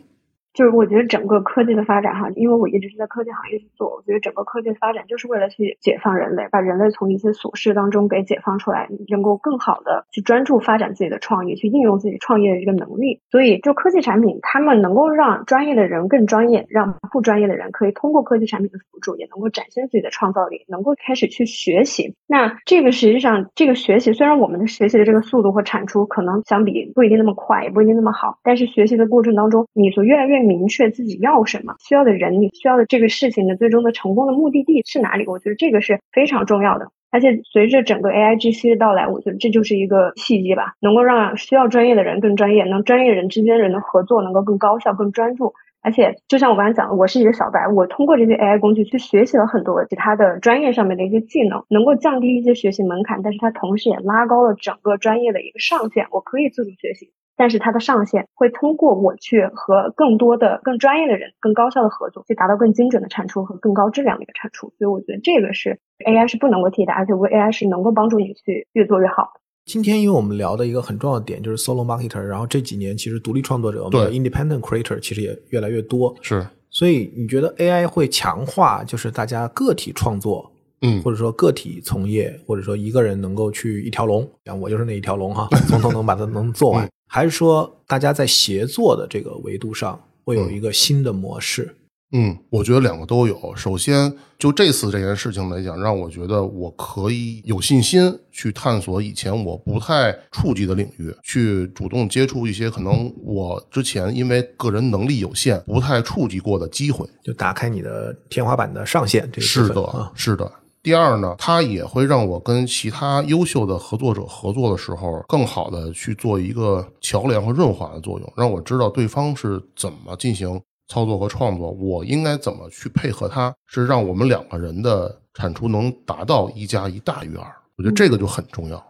[0.53, 13.21] 就是我觉得整个科技的发展哈，因为我一直是在科技行业去做，我觉得整个科技的发展就是为了去解放人类，把人类从一些琐事当中给解放出来，能够更好的去专注发展自己的创意，去应用自己创业的这个能力。
[13.29, 22.15] 所以，就科技产品，他们能够让专业的人更专业，让不专业的人可以通过科技产品的辅助，也能够展现自己的创造力，能够开始去学习。
[22.27, 35.25] 那这个实际上，这个学习虽然我们的学习的这个速度和产出可能相比不一定那么快，也不一定那么好，但是学习的过程当中，你所越来越明确自己要什么，需要的人，你需要的这个事情的最终的成功的目的地是哪里？
[35.27, 36.87] 我觉得这个是非常重要的。
[37.11, 45.53] 而且随着整个 AI GC 的到来，我觉得这就是一个契机吧，能够让需要专业的人更专业，能专业人之间人的合作能够更高效、更专注。
[45.81, 56.05] 而且就像我刚才讲的，我是一个小白，我通过这些 AI 工具去学习了很多其他的专业上面的一些技能，能够降低一些学习门槛，但是它同时也拉高了整个专业的一个上限。
[56.11, 57.11] 我可以自主学习。
[57.39, 64.73] 但是它的上限会通过我去和更多的、更专业的人、更高效的合作，去达到更精准的产出和更高质量的一个产出。
[64.77, 69.31] 所以我觉得这个是 AI 是不能够替代，而且我 AI 是能够帮助你去越做越好。
[69.63, 76.13] 今天因为我们聊的一个很重要的点就是 solo marketer，然后这几年其实独立创作者，我们的 independent creator 其实也越来越多。
[76.21, 80.51] 是，所以你觉得 AI 会强化就是大家个体创作？
[80.81, 91.75] 嗯，或者说个体从业，或者说一个人能够去一条龙，像我就是那一条龙哈，从头能把它能做完，还是说大家在协作的这个维度上会有一个新的模式？
[92.11, 93.55] 嗯，我觉得两个都有。
[93.55, 109.29] 首先，就这次这件事情来讲，让我觉得我可以有信心去探索以前我不太触及的领域，去主动接触一些可能我之前因为个人能力有限不太触及过的机会，就打开你的天花板的上限。
[109.31, 110.51] 这个是的，啊，是的。
[110.81, 127.45] 第二呢，它也会让我跟其他优秀的合作者合作的时候，更好的去做一个桥梁和润滑的作用，让我知道对方是怎么进行操作和创作，我应该怎么去配合他，是让我们两个人的产出能达到一加一大于二。
[127.75, 128.83] 我觉得这个就很重要。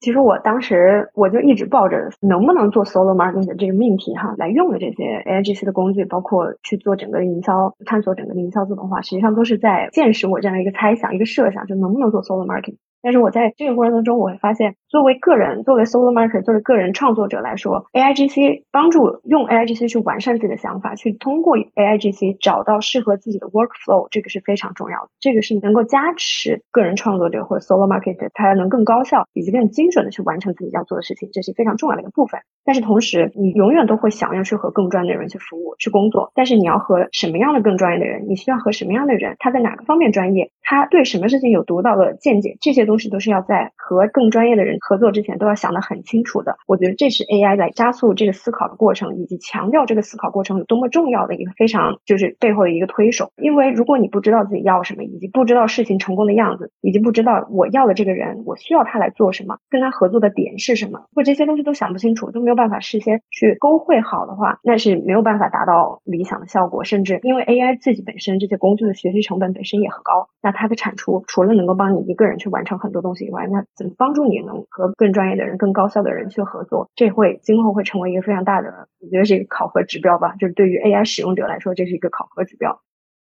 [0.00, 12.76] 其实我当时我就一直抱着能不能做 solo marketing 的这个命题哈来用的这些 AIGC 的工具，包括去做整个营销、探索整个营销自动化，实际上都是在见识我这样一个猜想、一个设想，就能不能做 solo marketing。
[13.02, 25.08] 但是我在这个过程当中，我会发现，作为个人，作为 solo market，作为个人创作者来说，AIGC 帮助用 AIGC 去完善自己的想法，去通过 AIGC 找到适合自己的 workflow，这个是非常重要的。
[25.20, 32.40] 这个是能够加持个人创作者或者 solo marketer 他能更高效以及更精准的去完成自己要做的事情，这是非常重要的一个部分。
[32.64, 36.32] 但是同时，你永远都会想要去和更专业的人去服务、去工作。
[36.34, 38.26] 但是你要和什么样的更专业的人？
[38.28, 39.36] 你需要和什么样的人？
[39.38, 40.50] 他在哪个方面专业？
[40.62, 42.56] 他对什么事情有独到的见解？
[42.60, 46.56] 这些东西都是要在和更专业的人合作之前都要想得很清楚的。
[46.66, 53.30] 我觉得这是 AI 来加速这个思考的过程，以及强调这个思考过程有多么重要的一个非常就是背后的一个推手。
[53.36, 66.84] 因为如果你不知道自己要什么，以及不知道事情成功的样子，以及不知道我要的这个人我需要他来做什么，跟他合作的点是什么，或这些东西都想不清楚，都没有办法事先去勾绘好的话，那是没有办法达到理想的效果。
[66.84, 76.88] 甚至因为 AI 自己本身这些工具的学习成本本身也很高，那它的产出除了能够帮你一个人去完成很多东西以外，那怎么帮助你能和更专业的人、更高效的人去合作？
[76.94, 78.68] 这会今后会成为一个非常大的，
[79.00, 80.34] 我觉得是一个考核指标吧。
[80.36, 82.80] 就是对于 AI 使用者来说，这是一个考核指标。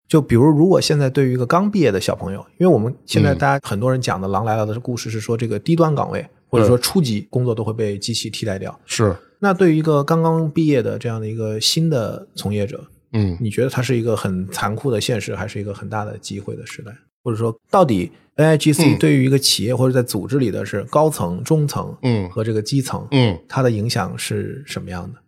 [0.09, 8.79] 就比如，如果现在对于一个刚毕业的小朋友，因为我们现在大家很多人讲的“狼来了”的故事是说，这个低端岗位或者说初级工作都会被机器替代掉。
[8.85, 16.93] 是，那对于一个刚刚毕业的这样的一个新的从业者，嗯，你觉得它是一个很残酷的现实，还是一个很大的机会的时代？
[17.23, 25.19] 或者说，到底 AIGC 嗯对于一个企业或者在组织里的是高层、中层，嗯和这个基层，嗯，它的影响是什么样的？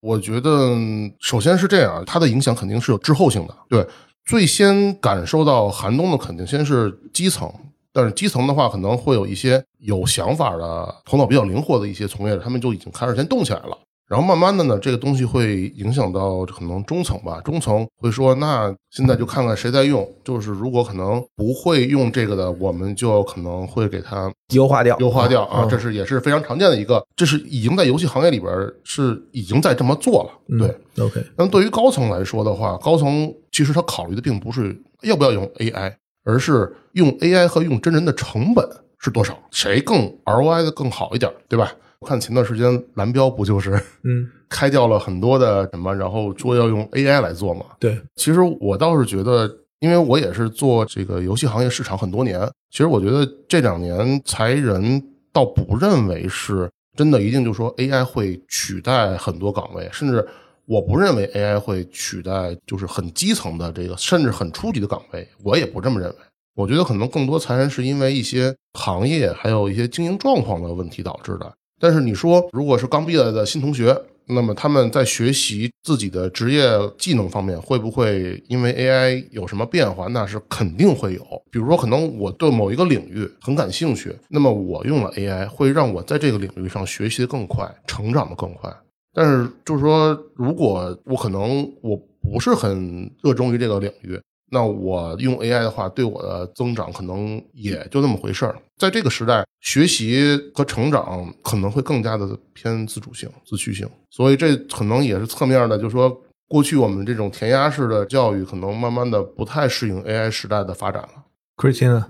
[0.00, 0.76] 我觉得
[1.20, 3.56] 首先是这样，它的影响肯定是有滞后性的。
[3.68, 3.86] 对，
[4.24, 7.48] 最先感受到寒冬的肯定先是基层，
[7.92, 13.78] 但是基层的话可能会有一些有想法的、头脑比较灵活的一些从业者，他们就已经开始先动起来了。
[14.12, 28.52] 然后慢慢的呢，这个东西会影响到可能中层吧，中层会说，那现在就看看谁在用，就是如果可能不会用这个的，我们就可能会给它优化掉，优化掉啊，嗯这是也是非常常见的一个，这是已经在游戏行业里边
[28.84, 31.06] 是已经在这么做了，嗯对。
[31.06, 35.90] OK，那么对于高层来说的话，高层其实他考虑的并不是要不要用 AI，
[36.22, 38.62] 而是用 AI 和用真人的成本
[38.98, 41.72] 是多少，谁更 ROI 的更好一点，对吧？
[42.02, 47.66] 我看前段时间蓝标不就是嗯， 开掉了很多的什么，然后说要用 AI 来做嘛？
[47.78, 52.40] 对，其实我倒是觉得，因为我也是做这个游戏行业市场很多年，
[52.72, 55.00] 其实我觉得这两年裁人
[55.32, 60.26] 倒不认为是真的一定就说 AI 会取代很多岗位，甚至
[60.66, 66.16] 我不认为 AI 会取代就是很基层的这个甚至很初级的岗位，我也不这么认为。
[66.54, 71.50] 我觉得可能更多裁员是因为一些行业还有一些经营状况的问题导致的。
[71.82, 76.62] 但是你说，如果是刚毕业的新同学，那么他们在学习自己的职业
[76.96, 80.06] 技能方面，会不会因为 AI 有什么变化？
[80.06, 81.20] 那是肯定会有。
[81.50, 88.72] 比如说，可能我对某一个领域很感兴趣，那么我用了 AI，会让我在这个领域上学习的更快，成长的更快。
[89.12, 94.16] 但是就是说，如果我可能我不是很热衷于这个领域，
[94.52, 98.56] 那我用 AI 的话，对我的增长可能也就那么回事儿。
[98.82, 111.10] 在这个时代，学习和成长可能会更加的偏自主性、自驱性，所以这可能也是侧面的，就是说，过去我们这种填鸭式的教育，可能慢慢的不太适应 AI 时代的发展了。
[111.56, 112.06] Christina，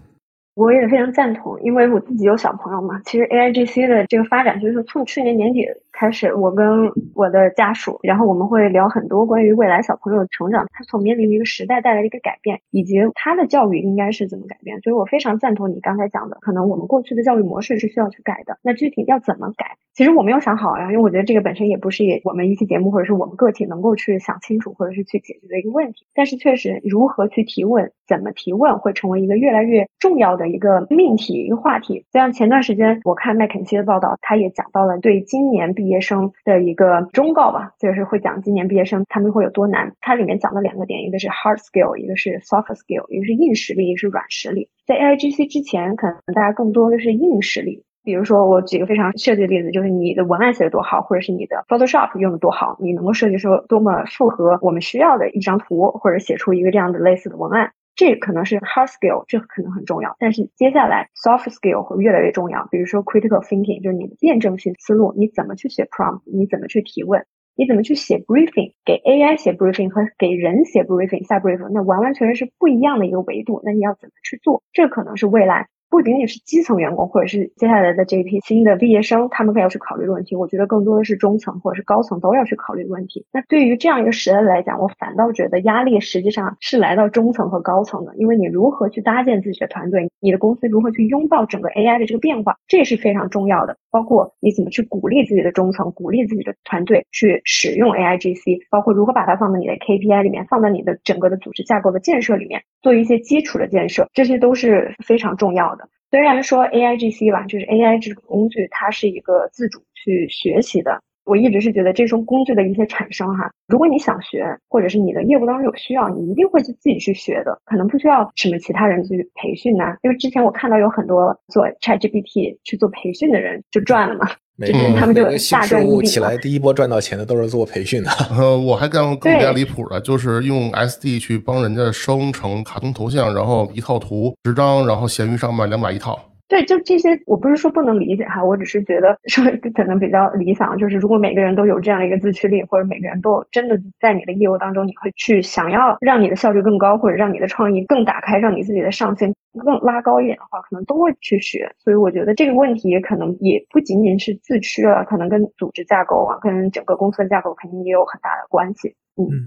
[0.54, 2.98] 我也非常赞同，因为我自己有小朋友嘛。
[3.04, 5.66] 其实 AIGC 的这个发展，就是从去年年底
[6.02, 14.80] 开始，我跟我的家属，然后我们会聊很多关于未来小朋友的成长，他所面临的一个时代带来的一个改变，以及他的教育应该是怎么改变。
[14.80, 18.58] 所以我非常赞同你刚才讲的，可能我们过去的教育模式是需要去改的。
[18.62, 19.76] 那具体要怎么改？
[19.94, 26.06] 其实我没有想好啊，因为我觉得这个本身也不是我们一期节目或者是我们个体能够去想清楚或者是去解决的一个问题。
[26.14, 32.06] 但是确实，如何去提问，怎么提问，会成为一个越来越重要的一个命题、一个话题。
[32.10, 39.92] 就像前段时间我看麦肯锡的报道，他也讲到了对今年毕业毕业生的一个忠告吧，就是会讲今年毕业生他们会有多难。
[40.00, 44.70] 它里面讲了两个点，一个是 hard skill，一个是 soft skill，一个是硬实力，一个是软实力。
[44.86, 47.84] 在 AIGC 之前，可能大家更多的是硬实力。
[48.02, 60.16] 比如说，我举个非常确切的例子，就是你的文案写的多好，或者是你的 Photoshop 用的多好，你能够设计出多么符合我们需要的一张图，或者写出一个这样的类似的文案，这可能是 hard skill，这可能很重要。
[60.18, 67.26] 但是接下来 soft skill 会越来越重要，比如说 critical thinking，就是你的辩证性思路，你怎么去写 prompt，你怎么去提问。
[67.54, 68.72] 你怎么去写 briefing？
[68.82, 73.60] 给 AI 写 briefing 和给人写 briefing 下 briefing，那完完全全是不一样的一个维度。
[73.62, 74.62] 那你要怎么去做？
[74.72, 83.26] 这可能是未来不仅仅是基层员工或者是接下来的这一批新的毕业生，他们要去考虑的问题，我觉得更多的是中层或者是高层都要去考虑的问题。
[83.30, 93.76] 那对于这样一个时代来讲，我反倒觉得压力实际上是来到中层和高层的，因为你如何去搭建自己的团队，你的公司如何去拥抱整个 AI 的这个变化，这是非常重要的。
[93.90, 105.81] 包括你怎么去鼓励自己的中层，鼓励自己的团队去使用 AIGC，包括如何把它放在你的 KPI 里面，放在你的整个的组织架构的建设里面，做一些基础的建设，这些都是非常重要的。
[106.10, 111.00] 虽然说 AIGC 吧，就是 AI 这种工具，它是一个自主去学习的。
[111.24, 119.96] 我一直是觉得这种工具的一些产生哈，如果你想学，或者是你的业务当中有需要，你一定会去自己去学的，可能不需要什么其他人去培训呐。
[120.02, 124.26] 因为之前我看到有很多做 ChatGPT 去做培训的人就赚了嘛，
[124.70, 126.06] 就是他们就大赚一笔。
[126.06, 128.10] 起来第一波赚到钱的都是做培训的。
[128.30, 136.18] 呃，我还干过更加离谱的，就是用 SD 去帮人家生成卡通头像，然后一套图十张，然后闲鱼上卖两百一套。
[136.48, 139.42] 对，就这些，我不是说不能理解哈，我只是觉得说
[139.74, 151.70] 可能比较理想，就是如果每个人都有这样一个自驱力，或者每个人都真的在你的业务当中，你会去想要让你的效率更高，或者让你的创意更打开，让你自己的上限更拉高一点的话，可能都会去学。
[151.78, 158.94] 所以我觉得这个问题可能也不仅仅是自驱了，可能跟组织架构啊，跟整个公司的架构肯定也有很大的关系。
[159.16, 159.46] 嗯，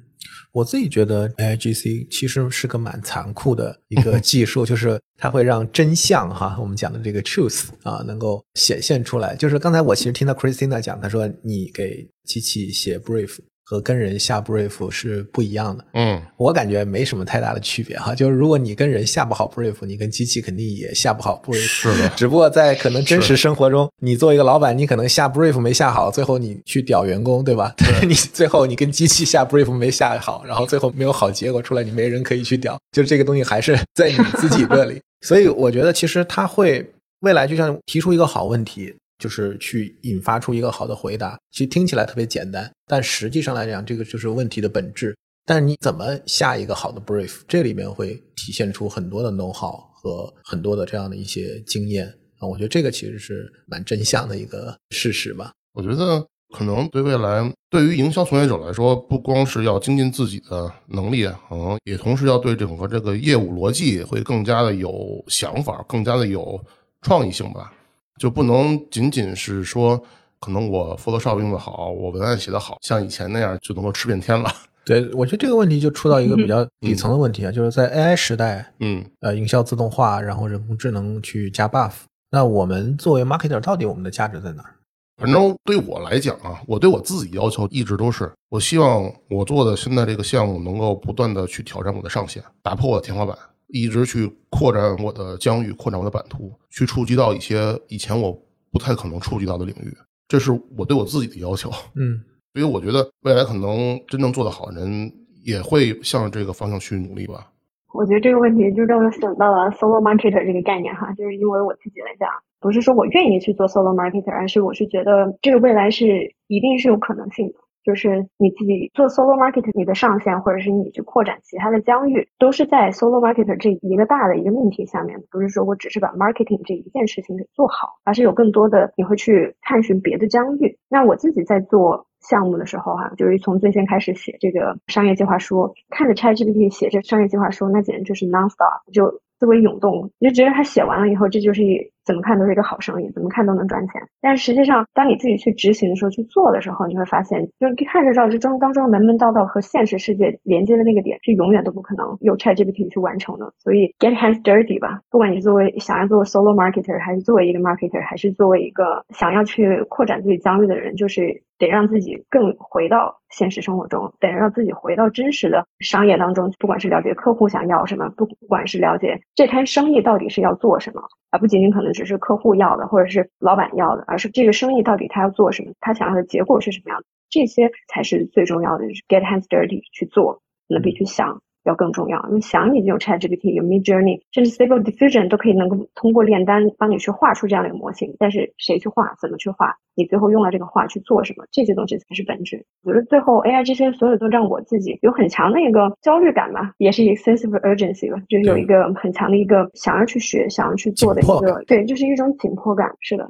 [0.52, 9.36] 我自己觉得 AIGC 其实是个蛮残酷的一个 技术，就是它会让真相哈，我们讲的这个 truth 啊，能够显现出来。
[9.36, 13.40] 就是刚才我其实听到 Christina 讲，他说你给机器写 brief。
[13.68, 18.14] 和跟人下 brief 是不一样的，嗯，我感觉没什么太大的区别哈。
[18.14, 21.58] 就是如果你跟人下不好 brief，你跟机器肯定也下不好 brief。
[21.58, 27.74] 是的，只不过在可能真实生活中，你做一个老板，你可能下 brief 没下好，最后你去屌员工，对吧？
[27.76, 35.02] 对， 你最后你跟机器下 brief 没下好，然后最后没有好结果出来，你没人可以去屌，就是这个东西还是在你自己这里。
[35.26, 36.88] 所以我觉得其实它会
[37.22, 38.94] 未来就像提出一个好问题。
[39.18, 45.16] 就是去引发出一个好的回答，其实听起来特别简单，但实际上来讲，这个就是问题的本质。
[45.48, 52.08] 但是你怎么下一个好的 brief，这里面会体现出很多的 know how 和很多的这样的一些经验
[52.40, 52.48] 啊。
[52.48, 55.52] 我觉得这个其实是蛮真相的一个事实吧。
[55.74, 66.60] 我觉得可能对未来，对于营销从业者来说，不光是要精进自己的能力，可能也同时要对整个这个业务逻辑会更加的有想法，更加的有
[67.04, 67.72] 创意性吧。
[68.20, 70.02] 就不能仅仅是说，
[70.40, 74.50] 可能我 Photoshop 用的好，我文案写的好，像以前那样就能够吃遍天了。
[74.86, 81.94] 对，我觉得这个问题就出到一个比较底层的问题啊，就是在 AI 时代，嗯，呃，营销自动化，然后人工智能去加 buff，
[82.30, 84.76] 那我们作为 marketer，到底我们的价值在哪儿？
[85.18, 93.36] 反正对我来讲啊，我对我自己要求一直都是，我希望我做的现在这个项目能够不断的去挑战我的上限，打破我的天花板。
[93.68, 98.32] 一直去扩展我的疆域，扩展我的版图，去触及到一些以前我
[98.72, 99.94] 不太可能触及到的领域，
[100.28, 101.70] 这是我对我自己的要求。
[101.96, 102.22] 嗯，
[102.54, 105.12] 所以我觉得未来可能真正做得好的人
[105.44, 107.52] 也会向这个方向去努力吧。
[107.94, 117.54] 我觉得这个问题就让我想到了 solo marketer 这个概念哈，就是因为我自己来讲，不是说我愿意去做 solo marketer，而是我是觉得这个未来是一定是有可能性的。
[117.86, 125.22] 就是你自己做 solo market，你的上限，或者是你去扩展其他的疆域，都是在 solo market 这一个大的一个命题下面。
[125.30, 130.80] 不是说我只是把 marketing 这一件事情给做好，而是有更多的你会去探寻别的疆域。
[130.90, 141.62] 那我自己在做项目的时候，哈，就是从最先开始写这个商业计划书，看着 ChatGPT 写这商业计划书，那简直就是 nonstop，就思维涌动，你就觉得他写完了以后，这就是。
[142.06, 144.02] 怎么看都是一个好生意，怎么看都能赚钱。
[144.22, 153.52] 但实际上，当你自己去执行的时候，去做的时候，你会发现，就是看着知道这中当中门门道道和现实世界连接的那个点，是永远都不可能用 ChatGPT 去完成的。
[153.58, 155.02] 所以，get hands dirty 吧。
[155.10, 166.52] 不管你作为想要做 solo marketer，还是作为一个 marketer，还是作为一个想要去扩展自己疆域的人，就是得让自己更回到现实生活中，得让自己回到真实的商业当中。
[166.60, 171.02] 不管是了解客户想要什么，不管是了解这摊生意到底是要做什么。
[171.36, 178.88] 而不仅仅可能只是客户要的，或者是老板要的，而是这个生意到底他要做什么，他想要的结果是什么样的，这些才是最重要的。
[178.88, 181.42] 就是 get hands dirty 去做，那比去想。
[181.66, 188.16] 要更重要，因为想你有 ChatGPT，有 Mid Journey，甚至 Stable Diffusion 都可以能够通过炼丹帮你去画出这样的一个模型。
[188.20, 192.66] 但是谁去画，怎么去画，你最后用了这个画去做什么，这些东西才是本质。
[192.84, 202.90] 我觉得最后 AI 这些所有都让我自己有很强的一个焦虑感吧，也是 excessive urgency 吧，就是有一个很强的一个想要去学、想要去做的一个，对，就是一种紧迫感。
[203.02, 203.28] 是的。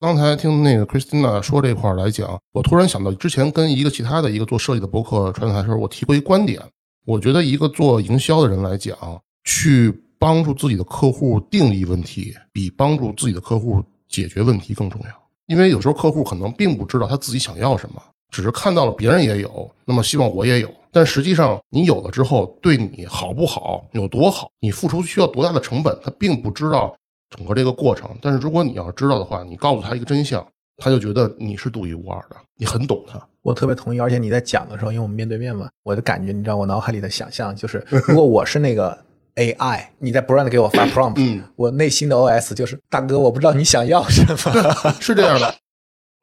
[0.00, 6.60] 刚才听那个 Christina 说这块来讲，我突然想到之前跟一个其他的一个做设计的博客传台的时候，我提过一观点。
[7.04, 8.96] 我觉得一个做营销的人来讲，
[9.44, 15.08] 去帮助自己的客户定义问题，比帮助自己的客户解决问题更重要。
[15.46, 20.74] 因为有时候客户可能并不知道他自己想要什么，只是看到了别人也有，那么希望我也有。
[20.90, 26.96] 但实际上，你有了之后，对你好不好，有多好，你付出需要多大的成本，他并不知道
[27.28, 28.08] 整个这个过程。
[28.22, 30.46] 但是如果你要知道的话，你告诉他一个真相，
[30.76, 33.20] 他就觉得你是独一无二的，你很懂他。
[33.42, 38.96] 我特别同意，而且你在讲的时候，因为我们面对面嘛，我的感觉，你知道，我脑海里的想象就是，如果我是那个
[39.36, 45.54] AI，你在不断的给我发 prompt，我内心的 OS 就是，大哥，我不知道你想要什么， 是这样的。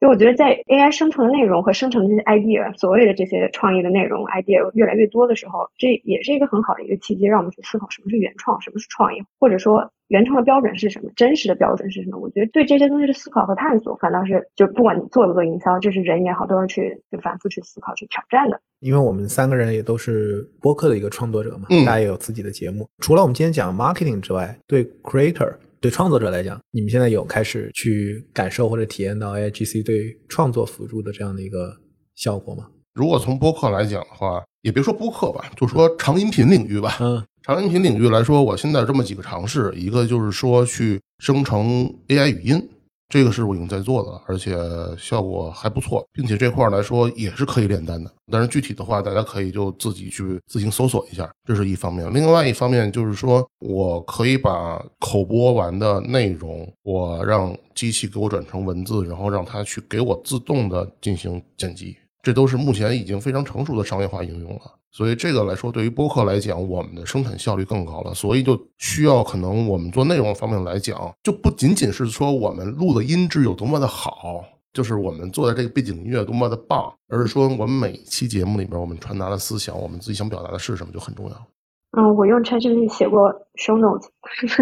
[0.02, 12.18] 就我觉得，在 AI 生成的内容和生成这些 idea，所谓的这些创意的内容 idea 越来越多的时候，这也是一个很好的一个契机，让我们去思考什么是原创，什么是创意，或者说原创的标准是什么，真实的标准是什么。
[12.18, 18.60] 我觉得对这些东西的思考和探索，反倒是就不管你做不做营销，这是人也好，都要去就反复去思考、去挑战的。
[18.80, 22.88] 因为我们三个人也都是播客的一个创作者嘛，大家也有自己的节目。
[22.98, 25.54] 除了我们今天讲 marketing 之外，对 creator。
[25.82, 31.76] 对创作者来讲，你们现在有开始去感受或者体验到 AIGC 对创作辅助的这样的一个
[32.14, 32.68] 效果吗？
[32.94, 36.98] 如果从播客来讲的话，也别说播客吧，就说长音频领域吧。
[37.00, 42.70] 嗯， 长音频领域来说，我现在这么几个尝试，一个就是说去生成 AI 语音。
[43.12, 44.58] 这个是我已经在做的，而且
[44.98, 48.10] 效果还不错，并且这块来说也是可以炼丹的。
[48.32, 52.10] 但是具体的话，大家可以就自己去自行搜索一下，这是一方面。
[52.14, 61.98] 另外一方面就是说，我可以把口播完的内容，我让机器给我转成文字，然后让它去给我自动的进行剪辑。
[62.22, 64.62] 这都是目前已经非常成熟的商业化应用了，
[64.92, 81.48] 所以这个来说，对于播客来讲，我们的生产效率更高了，所以就需要可能我们做内容方面来讲，就不仅仅是说我们录的音质有多么的好，就是我们做的这个背景音乐多么的棒，而是说我们每一期节目里面我们传达的思想，我们自己想表达的是什么就很重要。
[81.92, 84.08] 嗯，我用 ChatGPT 写过 show notes，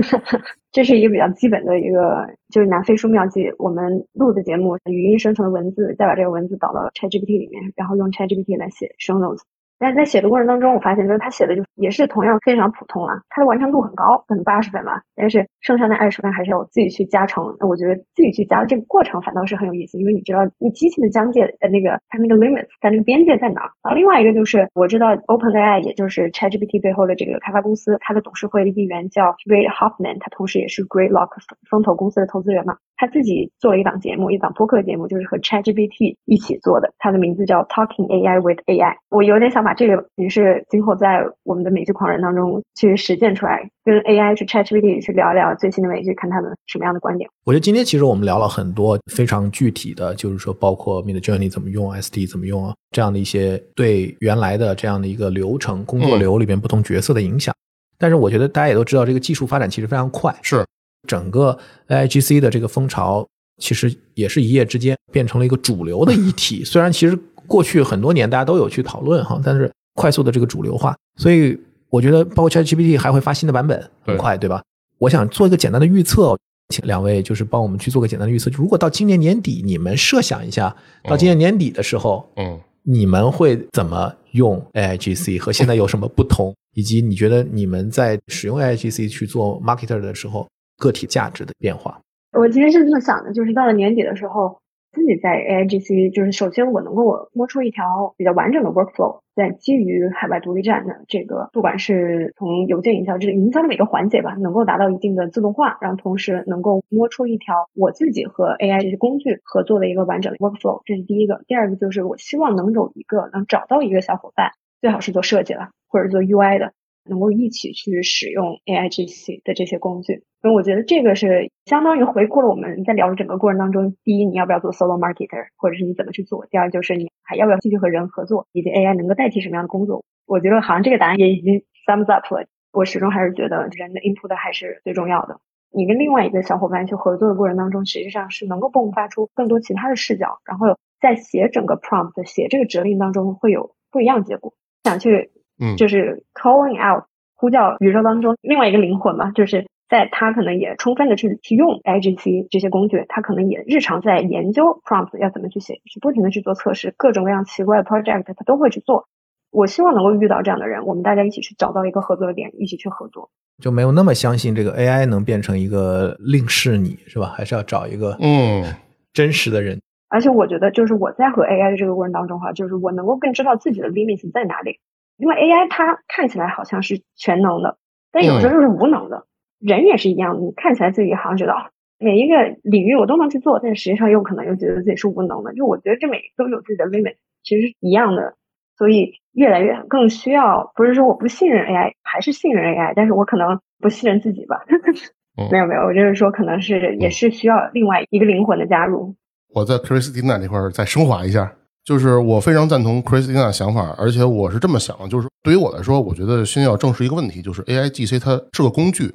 [0.72, 9.42] 这是一个比较基本的一个，就是拿飞书妙计我们录的节目语音生成的文字，再把这个文字导到 ChatGPT 里面，然后用 ChatGPT 来写 show notes。
[9.80, 15.02] 但是在写的过程当中，我发现就是他写的就也是同样非常普通啊，他的完成度很高，可能八十分吧。
[15.16, 17.56] 但是剩下的二十分还是要自己去加成。
[17.60, 23.72] 那我觉得自己去加这个过程反倒是很有意思，因为你知道你机器的疆界呃那个它那个 limits 它那个边界在哪儿。
[23.82, 31.30] 然后另外一个就是我知道 OpenAI 也就是 ChatGPT 背后的这个开发公司，它的董事会的一员叫 Ray Hoffman，他同时也是 Greylock
[31.70, 32.78] 风投公司的投资人嘛。
[33.00, 38.93] 他自己做了一档节目，一档播客节目，就是和 ChatGPT 一起做的，他的名字叫 Talking AI with AI。
[39.10, 47.30] 我有点想把这个也是今后在我们的美剧狂人当中去实践出来，跟 AI 去 ChatGPT 去聊一聊最新的美剧，看他们什么样的观点。
[47.45, 57.56] 我觉得今天其实我们聊了很多非常具体的，就是说包括 Mid Journey 怎么用，ST 怎么用啊，这样的一些对原来的这样的一个流程工作流里边不同角色的影响。
[57.97, 60.36] 但是我觉得大家也都知道，这个技术发展其实非常快。
[60.41, 60.66] 是。
[61.08, 63.28] 整个 AIGC 的这个风潮，
[63.62, 66.64] 其实也是一夜之间变成了一个主流的议题。
[66.66, 74.62] 虽然其实过去很多年大家都有去讨论哈，但是快速的这个主流化，所以我觉得包括 ChatGPT 还会发新的版本，很快，对吧？
[74.97, 76.38] 我想做一个简单的预测，
[76.70, 78.52] 请两位就是帮我们去做个简单的预测。
[78.54, 80.76] 如果到今年年底，你们设想一下，
[81.06, 86.54] 到今年年底的时候，嗯，你们会怎么用 AIGC 和现在有什么不同？
[86.76, 90.47] 以及你觉得你们在使用 AIGC 去做 marketer 的时候？
[90.80, 92.02] 个体价值的变化，
[92.32, 94.60] 我其实是这么想的，就是到了年底的时候，
[94.94, 111.42] 自己在 AIGC，就是首先我能够摸出一条比较完整的 workflow，在基于海外独立站的这个，不管是从邮件营销，就是营销的每个环节吧，能够达到一定的自动化，然后同时能够摸出一条我自己和 AI 这些工具合作的一个完整的 workflow，这是第一个。
[111.46, 116.74] 第二个就是我希望能有一个能找到一个小伙伴，最好是做设计了或者做 UI 的。
[117.10, 123.95] 能够一起去使用 AIGC 的这些工具，所以我觉得这个是相当于回顾了我们在聊的整个过程当中。
[124.03, 130.05] 第一，你要不要做 solo marketer，或者是你怎么去做；第二，就是你还要不要继续和人合作，以及 AI 能够代替什么样的工作。
[130.26, 132.45] 我觉得好像这个答案也已经 sums up 了。
[132.72, 135.39] 我始终还是觉得人的 input 还是最重要的。
[135.72, 144.53] 你跟另外一个小伙伴去合作的过程当中，实际上是能够迸发出更多其他的视角，然后在写整个 prompt、写这个指令当中会有不一样结果。
[144.84, 145.32] 想去。
[145.60, 147.03] 嗯，就是 calling out
[147.36, 159.07] 呼叫宇宙当中另外一个灵魂嘛，就是在他可能也充分的去去用 IGC 这些工具，他可能也日常在研究 prompt 要怎么去写，去不停的去做测试，各种各样奇怪的 project 他都会去做。
[159.51, 163.32] 我希望能够遇到这样的人，我们大家一起去找到一个合作的点，一起去合作。
[163.62, 167.34] 就没有那么相信这个 AI 能变成一个另是你是吧？
[167.36, 168.64] 还是要找一个嗯
[169.12, 169.82] 真实的人。
[170.07, 174.80] 而且我觉得，就是我在和 AI 的这个过程当中哈，就是我能够更知道自己的 limits 在哪里。
[175.20, 177.78] 因为 AI 它看起来好像是全能的，
[178.11, 179.26] 但有时候又是无能的。
[179.59, 181.53] 人也是一样，你看起来自己好像觉得
[181.99, 185.53] 每一个领域我都能去做，但实际上又可能又觉得自己是无能的。
[185.53, 188.36] 就我觉得这每都有自己的 limit，其实是一样的。
[188.78, 194.63] 所以越来越更需要，不是说我不信任 AI，还是信任 AI，但是我可能不信任自己吧。
[195.51, 199.13] 没有没有，我就是说可能是也是需要另外一个灵魂的加入。
[199.53, 201.53] 我在 Christina 这块再升华一下，
[201.84, 209.14] 就是我非常赞同 Christina 的想法，而且我是这么想，就是对于我来说，我觉得先要正视一个问题，就是 AI GC 它是个工具，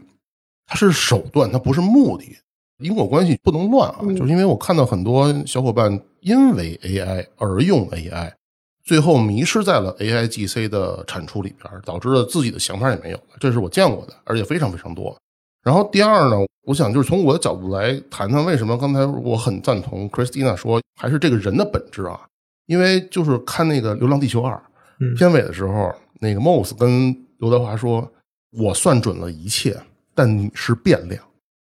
[0.67, 2.37] 它是手段，它不是目的，
[2.79, 4.01] 因果关系不能乱啊。
[4.17, 8.33] 就是因为我看到很多小伙伴因为 AI 而用 AI。
[8.85, 13.37] 最后迷失在了 AI GC 的产出里边，导致了自己的想法也没有了。
[13.41, 15.17] 这是我见过的，而且非常非常多。
[15.63, 16.37] 然后第二呢，
[16.67, 22.21] 我想就是从我的角度来谈谈为什么刚才我很赞同 Christina 说，还是这个人的本质啊。
[22.67, 24.61] 因为就是看那个《流浪地球二》
[25.17, 28.11] 片尾的时候，那个 Moss 跟刘德华说
[28.57, 29.77] ：“我算准了一切，
[30.15, 31.23] 但你是变量。”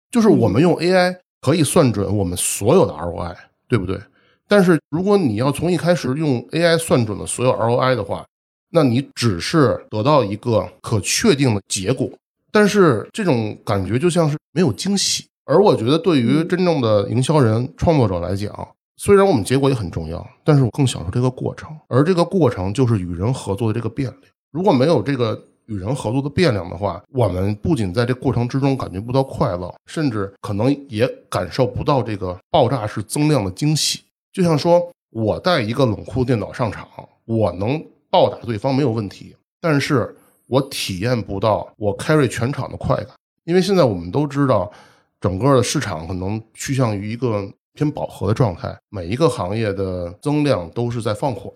[0.09, 3.35] 就是我们用 AI 可以算准我们所有的 ROI，
[3.67, 3.99] 对不对？
[4.47, 8.25] 但是，如果你要从一开始用 AI 算准了所有 ROI 的话，
[8.71, 12.09] 那你只是得到一个可确定的结果，
[12.51, 15.25] 但是这种感觉就像是没有惊喜。
[15.45, 18.67] 而我觉得，对于真正的营销人、创作者来讲，
[18.97, 21.69] 虽然我们结果也很重要，但是我更享受这个过程。
[21.87, 24.21] 而这个过程就是与人合作的这个变量。
[24.51, 33.99] 如果没有这个与人合作的变量的话，我们不仅在这过程之中感觉不到快乐，甚至可能也感受不到这个爆炸式增量的惊喜。
[34.33, 34.81] 就像说，
[35.11, 36.87] 我带一个冷库电脑上场，
[37.25, 37.79] 我能
[38.09, 40.15] 暴打对方没有问题，但是
[40.47, 43.09] 我体验不到我 carry 全场的快感，
[43.43, 44.71] 因为现在我们都知道，
[45.19, 51.51] 整个的市场可能趋向于一个偏饱和的状态，每一个行业的增量都是在放缓。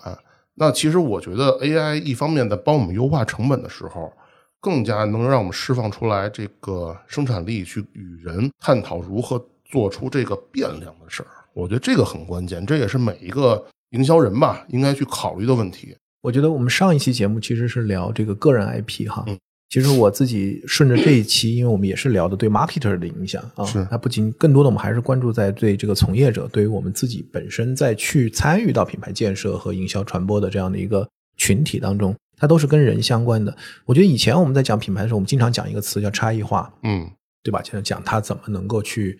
[0.53, 4.13] 那其实我觉得 AI 一方面在帮我们优化成本的时候，
[4.59, 11.29] 更加能让我们释放出来这个生产力，去与人探讨如何做出这个变量的事儿。
[11.53, 15.97] 我觉得这个很关键，这也是每一个营销人吧应该去考虑的问题。
[16.21, 19.25] 我觉得我们上一期节目其实是聊这个个人 IP 哈，
[19.71, 31.07] 其实我自己顺着这一期，因为我们也是聊的对 marketer 的影响啊，是它不仅更多的我们还是关注在对这个从业者，对于我们自己本身在去参与到品牌建设和营销传播的这样的一个
[31.37, 33.55] 群体当中，它都是跟人相关的。
[33.85, 37.09] 我觉得以前我们在讲品牌的时候，我们经常讲一个词叫差异化，嗯，
[37.41, 37.61] 对吧？
[37.61, 39.17] 就是讲它怎么能够去。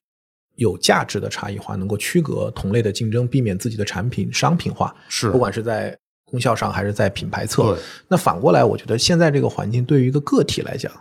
[0.58, 4.94] 有价值的差异化，能够区隔同类的竞争，避免自己的产品商品化。
[5.08, 5.98] 是，不管是在
[6.32, 7.76] 功效上，还是在品牌侧。
[7.76, 7.82] 对。
[8.08, 10.92] 那反过来，我觉得现在这个环境对于一个个体来讲，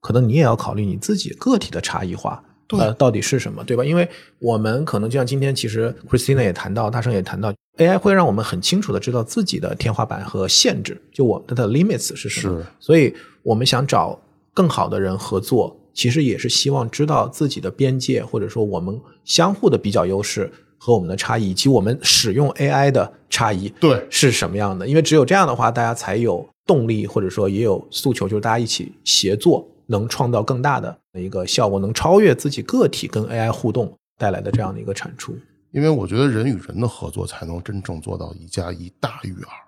[0.00, 3.84] 可能你也要考虑你自己个体的差异化，呃，到底是什么，对吧？
[3.84, 4.08] 因为
[4.40, 12.60] 我们可能就像今天，其实 Christina 也谈到，大圣也谈到，AI 会让我们很清楚的知道自己的天花板和限制，就我们的 limits 是什么。
[12.60, 12.66] 是。
[12.80, 14.20] 所以我们想找
[14.52, 15.76] 更好的人合作。
[15.94, 20.48] 其实也是希望知道自己的边界，或者说我们相互的比较优势
[20.78, 24.86] 和我们的差异，以及我们使用 AI 的差异，对是什么样的？
[24.86, 35.36] 因为只有这样的话，大家才有动力，或者说也有诉求，就是大家一起协作，能创造更大的一个效果，能超越自己个体跟 AI 互动带来的这样的一个产出。
[35.72, 39.67] 因为我觉得人与人的合作才能真正做到一加一大于二。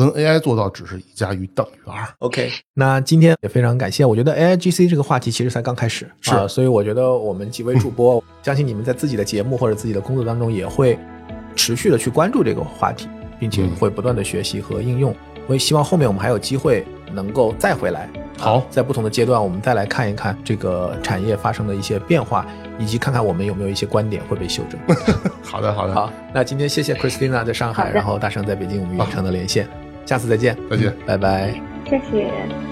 [0.00, 2.08] 跟 AI 做到只是一加一等于二。
[2.20, 4.02] OK，那今天也非常感谢。
[4.02, 10.98] 我觉得 AI GC 这个话题其实才刚开始，是，所以我觉得我们几位主播， 相信你们在自己的节目或者自己的工作当中也会
[11.54, 15.14] 持续的去关注这个话题，并且会不断的学习和应用。
[15.46, 16.82] 我也希望后面我们还有机会
[17.12, 18.08] 能够再回来。
[18.38, 22.46] 好，在不同的阶段，我们再来看一看这个产业发生的一些变化，
[22.78, 24.80] 以及看看我们有没有一些观点会被修正。
[25.44, 25.94] 好的，好的。
[25.94, 29.68] 好，那今天谢谢 Christina 在上海，然后大圣在北京，我们远程的连线。
[30.06, 31.52] 下次再见，再见，拜拜，
[31.88, 32.30] 谢谢，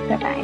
[0.08, 0.38] 拜拜。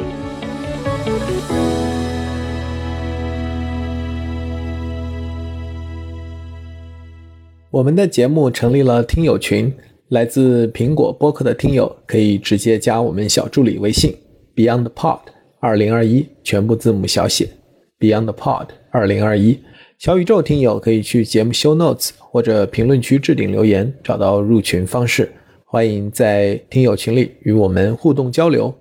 [7.69, 9.73] 我们的节目成立了听友群，
[10.07, 14.15] 来自苹果播客的听友可以直接加我们小助理微信
[14.55, 15.19] Beyond Pod
[15.59, 17.49] 二零二一，全部字母小写
[17.99, 19.59] Beyond Pod 二零二一。
[19.97, 25.29] 小宇宙听友可以去节目 Show Notes 或者评论区置顶留言，找到入群方式。
[25.75, 28.73] 欢迎在听友群里与我们互动交流。